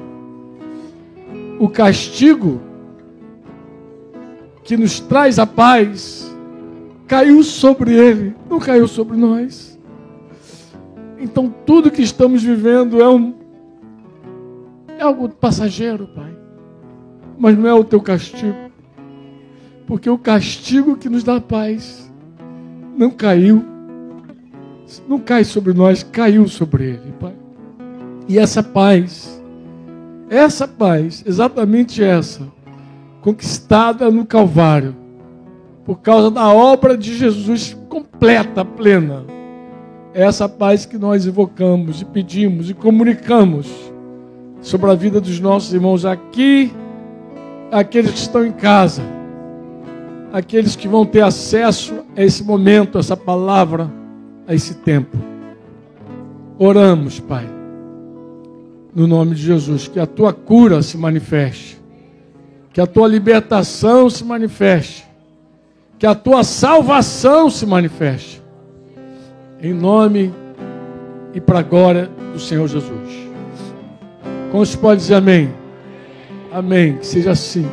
[1.60, 2.60] O castigo
[4.68, 6.30] que nos traz a paz
[7.08, 9.80] caiu sobre ele, não caiu sobre nós.
[11.18, 13.34] Então tudo que estamos vivendo é um
[14.90, 16.36] é algo passageiro, Pai.
[17.40, 18.58] Mas não é o teu castigo.
[19.88, 22.12] Porque o castigo que nos dá paz
[22.98, 23.64] não caiu
[25.08, 27.34] não cai sobre nós, caiu sobre ele, Pai.
[28.28, 29.42] E essa paz,
[30.30, 32.57] essa paz, exatamente essa,
[33.28, 34.96] conquistada no Calvário,
[35.84, 39.26] por causa da obra de Jesus completa, plena.
[40.14, 43.70] É essa paz que nós invocamos e pedimos e comunicamos
[44.62, 46.72] sobre a vida dos nossos irmãos aqui,
[47.70, 49.02] aqueles que estão em casa,
[50.32, 53.92] aqueles que vão ter acesso a esse momento, a essa palavra
[54.48, 55.18] a esse tempo.
[56.58, 57.46] Oramos, Pai,
[58.96, 61.78] no nome de Jesus, que a tua cura se manifeste,
[62.78, 65.04] que a tua libertação se manifeste,
[65.98, 68.40] que a tua salvação se manifeste,
[69.60, 70.32] em nome
[71.34, 73.10] e para a glória do Senhor Jesus.
[74.52, 75.52] Como se pode dizer amém?
[76.52, 77.68] Amém, que seja assim.